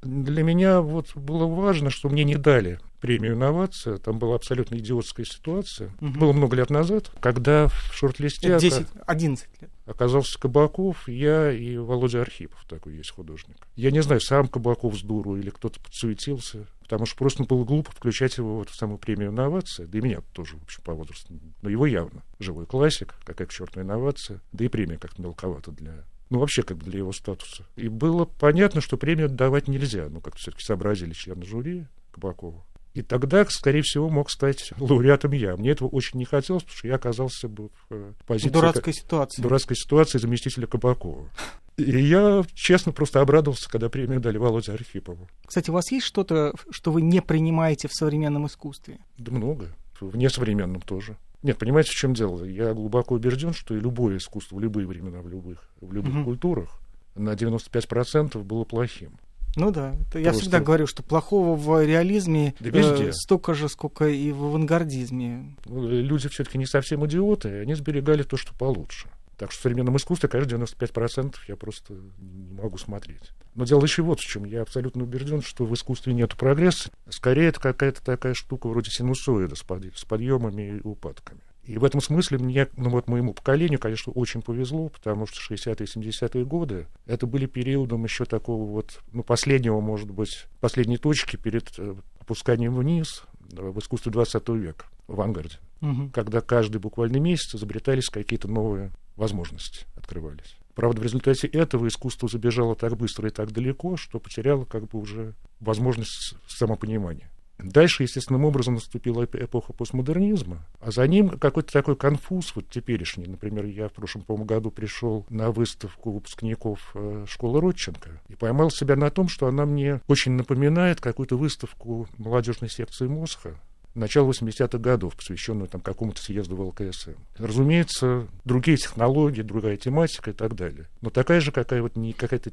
Для 0.03 0.43
меня 0.43 0.81
вот 0.81 1.15
было 1.15 1.47
важно, 1.47 1.91
что 1.91 2.09
мне 2.09 2.25
не 2.25 2.37
дали 2.37 2.81
премию 3.03 3.35
«Инновация». 3.35 3.99
Там 3.99 4.19
была 4.19 4.37
абсолютно 4.37 4.77
идиотская 4.77 5.27
ситуация. 5.27 5.91
Мгм. 6.01 6.19
Было 6.19 6.33
много 6.33 6.57
лет 6.57 6.71
назад, 6.71 7.11
когда 7.21 7.69
в 7.69 7.93
шорт-листе 7.95 8.49
Это 8.49 8.57
ока- 8.57 8.61
10, 8.79 8.87
11 9.07 9.49
лет. 9.61 9.71
оказался 9.87 10.39
Кабаков, 10.39 11.07
я 11.09 11.53
и 11.53 11.77
Володя 11.77 12.23
Архипов, 12.23 12.65
такой 12.69 12.97
есть 12.97 13.11
художник. 13.11 13.57
Я 13.77 13.91
не 13.91 14.01
знаю, 14.03 14.21
сам 14.23 14.49
Кабаков 14.49 14.97
с 14.99 15.03
дуру 15.03 15.37
или 15.37 15.51
кто-то 15.51 15.79
подсуетился, 15.81 16.67
потому 16.91 17.07
что 17.07 17.17
просто 17.17 17.45
было 17.45 17.65
глупо 17.65 17.93
включать 17.93 18.37
его 18.37 18.57
вот 18.57 18.69
в 18.69 18.75
самую 18.75 18.99
премию 18.99 19.31
«Инновация», 19.31 19.87
да 19.87 19.99
и 19.99 20.01
меня 20.01 20.23
тоже, 20.33 20.57
в 20.57 20.65
общем, 20.65 20.83
по 20.83 20.93
возрасту. 20.93 21.33
Но 21.63 21.71
его 21.71 21.87
явно. 21.87 22.25
Живой 22.41 22.67
классик, 22.67 23.15
какая 23.25 23.47
к 23.47 23.53
черту 23.53 23.81
инновация, 23.81 24.41
да 24.51 24.65
и 24.65 24.69
премия 24.69 24.99
как-то 24.99 25.23
мелковата 25.23 25.71
для 25.71 26.05
ну, 26.31 26.41
вообще, 26.41 26.63
как 26.65 26.79
бы 26.79 26.85
для 26.85 26.99
его 26.99 27.13
статуса. 27.13 27.65
И 27.77 27.89
было 27.89 28.25
понятно, 28.25 28.81
что 28.81 28.97
премию 28.97 29.29
давать 29.29 29.69
нельзя. 29.69 30.09
Ну, 30.09 30.21
как 30.21 30.37
все-таки 30.37 30.65
сообразили 30.65 31.13
члены 31.13 31.45
жюри 31.45 31.87
Кабакова. 32.13 32.65
И 32.95 33.03
тогда, 33.03 33.45
скорее 33.49 33.83
всего, 33.83 34.09
мог 34.11 34.31
стать 34.31 34.73
лауреатом 34.79 35.31
я. 35.33 35.57
Мне 35.57 35.71
этого 35.71 35.89
очень 35.89 36.19
не 36.19 36.25
хотелось, 36.25 36.65
потому 36.65 36.79
что 36.79 36.89
я 36.89 36.97
оказался 36.97 37.49
бы 37.49 37.69
в 37.69 37.73
э, 37.91 38.13
позиции... 38.27 38.51
Дурацкая 38.51 38.93
ситуация. 38.95 39.43
дурацкой 39.43 39.77
ситуации 39.77 40.19
заместителя 40.19 40.67
Кабакова. 40.67 41.29
И 41.77 41.99
я, 42.01 42.43
честно, 42.55 42.93
просто 42.93 43.21
обрадовался, 43.21 43.71
когда 43.71 43.89
премию 43.89 44.21
дали 44.21 44.39
Володе 44.39 44.73
Архипову. 44.73 45.29
Кстати, 45.47 45.71
у 45.71 45.73
вас 45.73 45.91
есть 45.93 46.05
что-то, 46.05 46.53
что 46.71 46.91
вы 46.91 47.01
не 47.03 47.23
принимаете 47.23 47.87
в 47.89 47.95
современном 47.95 48.47
искусстве? 48.47 48.99
Да 49.19 49.31
много. 49.33 49.69
В 50.01 50.17
несовременном 50.17 50.81
тоже. 50.83 51.17
Нет, 51.43 51.59
понимаете, 51.59 51.91
в 51.91 51.95
чем 51.95 52.13
дело? 52.13 52.45
Я 52.45 52.75
глубоко 52.75 53.15
убежден, 53.15 53.53
что 53.55 53.75
и 53.75 53.81
любое 53.81 54.17
искусство 54.19 54.57
в 54.57 54.61
любые 54.61 54.87
времена, 54.87 55.21
в 55.23 55.29
любых, 55.29 55.71
в 55.81 55.93
любых 55.93 56.13
Мгм. 56.13 56.25
культурах 56.25 56.81
на 57.15 57.35
95% 57.35 58.43
было 58.45 58.65
плохим. 58.65 59.13
Ну 59.57 59.71
да, 59.71 59.95
это 60.09 60.19
я 60.19 60.33
всегда 60.33 60.61
говорю, 60.61 60.87
что 60.87 61.03
плохого 61.03 61.57
в 61.57 61.85
реализме 61.85 62.55
Да 62.61 62.71
э, 62.73 63.13
столько 63.13 63.55
же, 63.55 63.69
сколько 63.69 64.09
и 64.09 64.31
в 64.33 64.45
авангардизме. 64.45 65.57
Ну, 65.67 65.89
Люди 65.89 66.29
все-таки 66.29 66.59
не 66.59 66.67
совсем 66.67 67.05
идиоты, 67.07 67.61
они 67.61 67.75
сберегали 67.75 68.23
то, 68.23 68.37
что 68.37 68.55
получше. 68.55 69.09
Так 69.37 69.53
что 69.53 69.61
в 69.61 69.63
современном 69.63 69.97
искусстве, 69.97 70.29
конечно, 70.29 70.57
95% 70.57 71.35
я 71.49 71.57
просто 71.57 71.95
не 72.19 72.53
могу 72.53 72.77
смотреть. 72.77 73.33
Но 73.55 73.65
дело 73.65 73.83
еще 73.83 74.03
вот 74.03 74.21
в 74.21 74.27
чем. 74.27 74.45
Я 74.45 74.61
абсолютно 74.61 75.03
убежден, 75.03 75.41
что 75.41 75.65
в 75.65 75.73
искусстве 75.73 76.13
нет 76.13 76.37
прогресса. 76.37 76.91
Скорее, 77.09 77.49
это 77.49 77.59
какая-то 77.59 78.05
такая 78.05 78.35
штука 78.35 78.69
вроде 78.69 78.91
синусоида 78.91 79.57
с 79.57 80.05
подъемами 80.05 80.79
и 80.79 80.87
упадками. 80.87 81.41
И 81.71 81.79
в 81.79 81.85
этом 81.85 82.01
смысле 82.01 82.39
мне, 82.39 82.67
ну 82.77 82.91
вот 82.91 83.07
моему 83.07 83.33
поколению, 83.33 83.79
конечно, 83.79 84.13
очень 84.13 84.43
повезло, 84.43 84.89
потому 84.89 85.27
что 85.27 85.55
60-е 85.55 85.87
и 85.87 86.11
70-е 86.11 86.45
годы 86.45 86.89
это 87.07 87.29
были 87.29 87.47
периодом 87.47 88.03
еще 88.03 88.25
такого 88.25 88.69
вот, 88.69 89.01
ну, 89.13 89.23
последнего, 89.23 89.79
может 89.79 90.11
быть, 90.11 90.47
последней 90.61 90.97
точки 90.97 91.37
перед 91.37 91.73
э, 91.79 91.95
опусканием 92.19 92.75
вниз 92.75 93.23
э, 93.53 93.63
в 93.63 93.79
искусстве 93.79 94.11
20 94.11 94.49
века, 94.49 94.87
в 95.07 95.13
авангарде 95.13 95.59
Мгм. 95.81 96.11
когда 96.11 96.41
каждый 96.41 96.79
буквально 96.79 97.19
месяц 97.19 97.55
изобретались 97.55 98.09
какие-то 98.09 98.49
новые 98.49 98.91
возможности, 99.15 99.87
открывались. 99.97 100.57
Правда, 100.75 101.01
в 101.01 101.05
результате 101.05 101.47
этого 101.47 101.87
искусство 101.87 102.29
забежало 102.29 102.75
так 102.75 102.97
быстро 102.97 103.29
и 103.29 103.33
так 103.33 103.53
далеко, 103.53 103.97
что 103.97 104.19
потеряло 104.19 104.65
как 104.65 104.89
бы 104.89 104.99
уже 104.99 105.35
возможность 105.61 106.35
самопонимания. 106.49 107.31
Дальше, 107.63 108.05
естественным 108.05 108.45
образом, 108.45 108.75
наступила 108.75 109.25
эп- 109.25 109.37
эпоха 109.37 109.73
постмодернизма, 109.73 110.59
а 110.81 110.91
за 110.91 111.07
ним 111.07 111.31
какой-то 111.31 111.73
такой 111.73 111.97
конфуз 111.97 112.55
вот 112.55 112.69
теперешний. 112.69 113.27
Например, 113.27 113.65
я 113.65 113.89
в 113.89 113.93
прошлом, 113.93 114.23
по 114.23 114.37
году 114.37 114.71
пришел 114.71 115.27
на 115.29 115.51
выставку 115.51 116.13
выпускников 116.13 116.91
э, 116.95 117.25
школы 117.29 117.61
Родченко 117.61 118.21
и 118.29 118.35
поймал 118.35 118.71
себя 118.71 118.97
на 118.97 119.11
том, 119.11 119.29
что 119.29 119.47
она 119.47 119.67
мне 119.67 120.01
очень 120.09 120.33
напоминает 120.33 121.01
какую-то 121.01 121.37
выставку 121.37 122.09
молодежной 122.19 122.71
секции 122.71 123.07
Мосха, 123.07 123.57
начала 123.95 124.29
80-х 124.31 124.79
годов, 124.79 125.17
посвященную 125.17 125.69
там 125.69 125.81
какому-то 125.81 126.23
съезду 126.23 126.57
в 126.57 126.61
ЛКСМ. 126.61 127.13
Разумеется, 127.39 128.27
другие 128.45 128.77
технологии, 128.77 129.43
другая 129.43 129.77
тематика 129.77 130.31
и 130.31 130.35
так 130.35 130.55
далее. 130.55 130.89
Но 131.01 131.11
такая 131.11 131.41
же 131.41 131.53
какая 131.53 131.83
вот 131.83 131.97
не 131.97 132.13
какая-то 132.13 132.53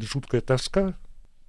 жуткая 0.00 0.40
тоска 0.40 0.94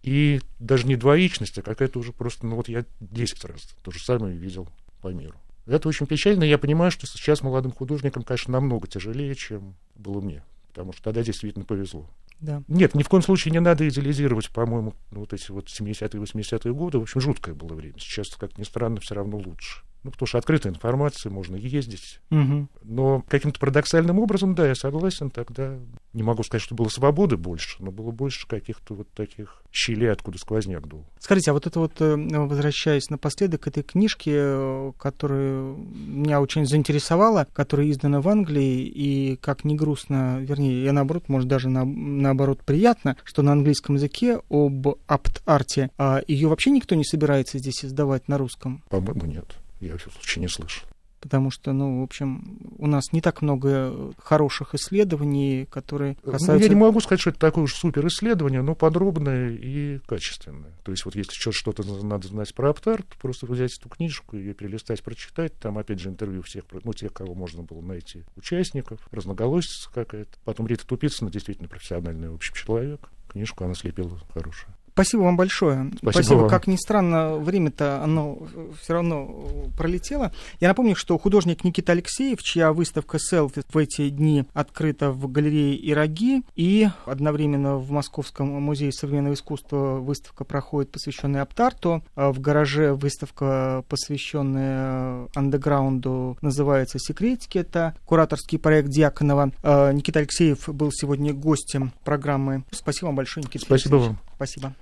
и 0.08 0.40
даже 0.60 0.88
не 0.88 0.96
двоичность, 0.96 1.58
а 1.58 1.62
какая-то 1.62 2.00
уже 2.00 2.14
просто, 2.14 2.48
ну 2.48 2.56
вот 2.56 2.70
я 2.70 2.86
10 3.02 3.44
раз 3.44 3.76
то 3.84 3.92
же 3.92 4.00
самое 4.00 4.38
видел 4.38 4.70
по 5.02 5.10
миру. 5.10 5.36
Это 5.66 5.90
очень 5.90 6.06
печально, 6.06 6.46
и 6.46 6.50
я 6.50 6.58
понимаю, 6.58 6.92
что 6.92 7.06
сейчас 7.06 7.42
молодым 7.42 7.74
художникам, 7.74 8.24
конечно, 8.24 8.54
намного 8.54 8.88
тяжелее, 8.88 9.36
чем 9.36 9.76
было 9.96 10.22
мне, 10.22 10.46
потому 10.70 10.94
что 10.94 11.04
тогда 11.04 11.24
действительно 11.24 11.66
повезло. 11.66 12.10
Да. 12.40 12.64
Нет, 12.70 12.96
ни 12.96 13.04
в 13.04 13.10
коем 13.10 13.22
случае 13.22 13.52
не 13.52 13.60
надо 13.60 13.86
идеализировать, 13.90 14.50
по-моему, 14.50 14.94
ну, 15.12 15.20
вот 15.20 15.34
эти 15.34 15.52
вот 15.52 15.68
70-е, 15.68 16.22
80-е 16.22 16.74
годы. 16.74 17.00
В 17.00 17.02
общем, 17.02 17.20
жуткое 17.20 17.54
было 17.54 17.74
время. 17.74 17.96
Сейчас, 18.00 18.30
как 18.30 18.58
ни 18.58 18.64
странно, 18.64 19.02
все 19.02 19.14
равно 19.14 19.38
лучше. 19.38 19.82
Ну, 20.04 20.12
потому 20.12 20.28
что 20.28 20.38
открытая 20.38 20.72
информация, 20.72 21.32
можно 21.32 21.58
ездить. 21.58 22.22
Мгм. 22.30 22.70
Но 22.84 23.26
каким-то 23.28 23.60
парадоксальным 23.60 24.20
образом, 24.20 24.56
да, 24.56 24.68
я 24.68 24.76
согласен, 24.76 25.32
тогда 25.32 25.78
не 26.18 26.24
могу 26.24 26.44
сказать, 26.44 26.64
что 26.64 26.76
было 26.76 26.90
свободы 26.90 27.38
больше, 27.38 27.78
но 27.82 27.92
было 27.92 28.12
больше 28.12 28.48
каких-то 28.48 28.96
вот 28.96 29.08
таких 29.14 29.62
щелей, 29.72 30.12
откуда 30.12 30.40
сквозняк 30.40 30.88
дул. 30.88 31.06
Скажите, 31.20 31.52
а 31.52 31.54
вот 31.54 31.68
это 31.68 31.80
вот, 31.80 31.94
э, 32.02 32.16
возвращаясь 32.16 33.10
напоследок 33.10 33.62
к 33.62 33.68
этой 33.68 33.84
книжке, 33.84 34.32
э, 34.34 34.92
которая 35.00 35.76
меня 35.96 36.42
очень 36.42 36.66
заинтересовала, 36.66 37.48
которая 37.54 37.90
издана 37.92 38.20
в 38.20 38.28
Англии, 38.28 38.82
и 38.88 39.36
как 39.38 39.64
ни 39.64 39.76
грустно, 39.76 40.40
вернее, 40.40 40.84
я 40.84 40.92
наоборот, 40.92 41.30
может 41.30 41.48
даже 41.48 41.70
на- 41.70 41.86
наоборот 41.86 42.64
приятно, 42.66 43.16
что 43.24 43.44
на 43.44 43.52
английском 43.52 43.96
языке 43.96 44.40
об 44.50 44.88
апт-арте, 45.08 45.92
а 45.98 46.22
ее 46.28 46.48
вообще 46.48 46.72
никто 46.72 46.96
не 46.96 47.06
собирается 47.06 47.60
здесь 47.60 47.86
издавать 47.86 48.28
на 48.28 48.38
русском, 48.38 48.84
По-моему, 48.90 49.26
нет. 49.26 49.46
Я 49.80 49.96
в 49.98 50.02
случае 50.02 50.42
не 50.42 50.48
слышал. 50.48 50.84
Потому 51.20 51.52
что, 51.52 51.74
ну, 51.74 52.02
в 52.02 52.04
общем, 52.04 52.60
у 52.78 52.88
нас 52.88 53.12
не 53.12 53.22
так 53.22 53.42
много 53.42 54.14
хороших 54.18 54.76
исследований, 54.76 55.68
которые 55.70 56.18
Ну, 56.24 56.34
касаются... 56.34 56.68
я 56.68 56.74
не 56.74 56.80
могу 56.80 57.00
сказать, 57.00 57.22
что 57.22 57.32
это 57.32 57.40
такое 57.40 57.64
уж 57.64 57.74
супер 57.74 58.06
исследование, 58.08 58.62
но 58.62 58.76
подробное 58.76 59.52
и 59.52 60.00
качественное. 60.00 60.72
То 60.84 60.92
есть 60.92 61.06
вот 61.06 61.16
если 61.16 61.34
что-то 61.52 61.84
надо 62.04 62.28
знать 62.28 62.54
про 62.54 62.70
Аптарт, 62.70 63.08
просто 63.22 63.46
взять 63.46 63.78
эту 63.78 63.90
книжку, 63.90 64.38
ее 64.38 64.54
перелистать, 64.54 65.04
прочитать. 65.04 65.54
Там, 65.60 65.78
опять 65.78 66.00
же, 66.00 66.10
интервью 66.10 66.42
всех, 66.44 66.66
ну, 66.84 66.94
тех, 66.94 67.14
кого 67.14 67.34
можно 67.34 67.64
было 67.64 67.82
найти, 67.82 68.24
участников, 68.36 69.00
разноголосица 69.12 69.90
какая-то. 69.94 70.38
Потом 70.44 70.68
Рита 70.68 70.86
Тупицына, 70.86 71.32
действительно 71.32 71.68
профессиональный, 71.68 72.30
в 72.30 72.36
общем, 72.36 72.54
человек. 72.54 73.10
Книжку 73.30 73.66
она 73.66 73.74
слепила 73.74 74.18
хорошую. 74.34 74.74
Спасибо 74.98 75.22
вам 75.22 75.38
большое. 75.38 75.92
Спасибо 76.02 76.40
вам. 76.40 76.50
Как 76.50 76.66
ни 76.66 76.76
странно, 76.76 77.36
время-то 77.36 78.02
оно 78.04 78.40
все 78.82 78.94
равно 78.94 79.30
э, 79.30 79.78
пролетело. 79.78 80.32
Я 80.60 80.70
напомню, 80.70 80.96
что 80.96 81.20
художник 81.20 81.64
Никита 81.64 81.92
Алексеев, 81.92 82.42
чья 82.42 82.74
выставка 82.74 83.20
селфи 83.20 83.62
в 83.72 83.78
эти 83.78 84.10
дни 84.10 84.46
открыта 84.56 85.12
в 85.12 85.32
галерее 85.32 85.76
Ироги, 85.76 86.42
и 86.56 86.90
одновременно 87.06 87.78
в 87.78 87.92
Московском 87.92 88.48
музее 88.48 88.92
современного 88.92 89.36
искусства 89.36 90.00
выставка 90.00 90.44
проходит, 90.46 90.92
посвященная 90.92 91.44
Аптарту. 91.44 92.04
А 92.16 92.32
В 92.32 92.40
гараже 92.40 92.96
выставка, 92.96 93.84
посвященная 93.90 95.28
андеграунду, 95.36 96.40
называется 96.42 96.98
«Секретики». 96.98 97.60
Это 97.60 97.96
кураторский 98.06 98.58
проект 98.58 98.90
Дьяконова. 98.90 99.52
А, 99.62 99.92
Никита 99.92 100.22
Алексеев 100.22 100.68
был 100.70 100.92
сегодня 100.92 101.34
гостем 101.34 101.92
программы. 102.04 102.64
Спасибо 102.72 103.06
вам 103.06 103.16
большое, 103.16 103.46
Никита 103.46 103.66
Спасибо 103.66 103.98
Алексеевич. 103.98 104.18
вам. 104.18 104.27
Спасибо. 104.38 104.76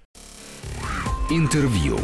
Интервью. 1.30 1.98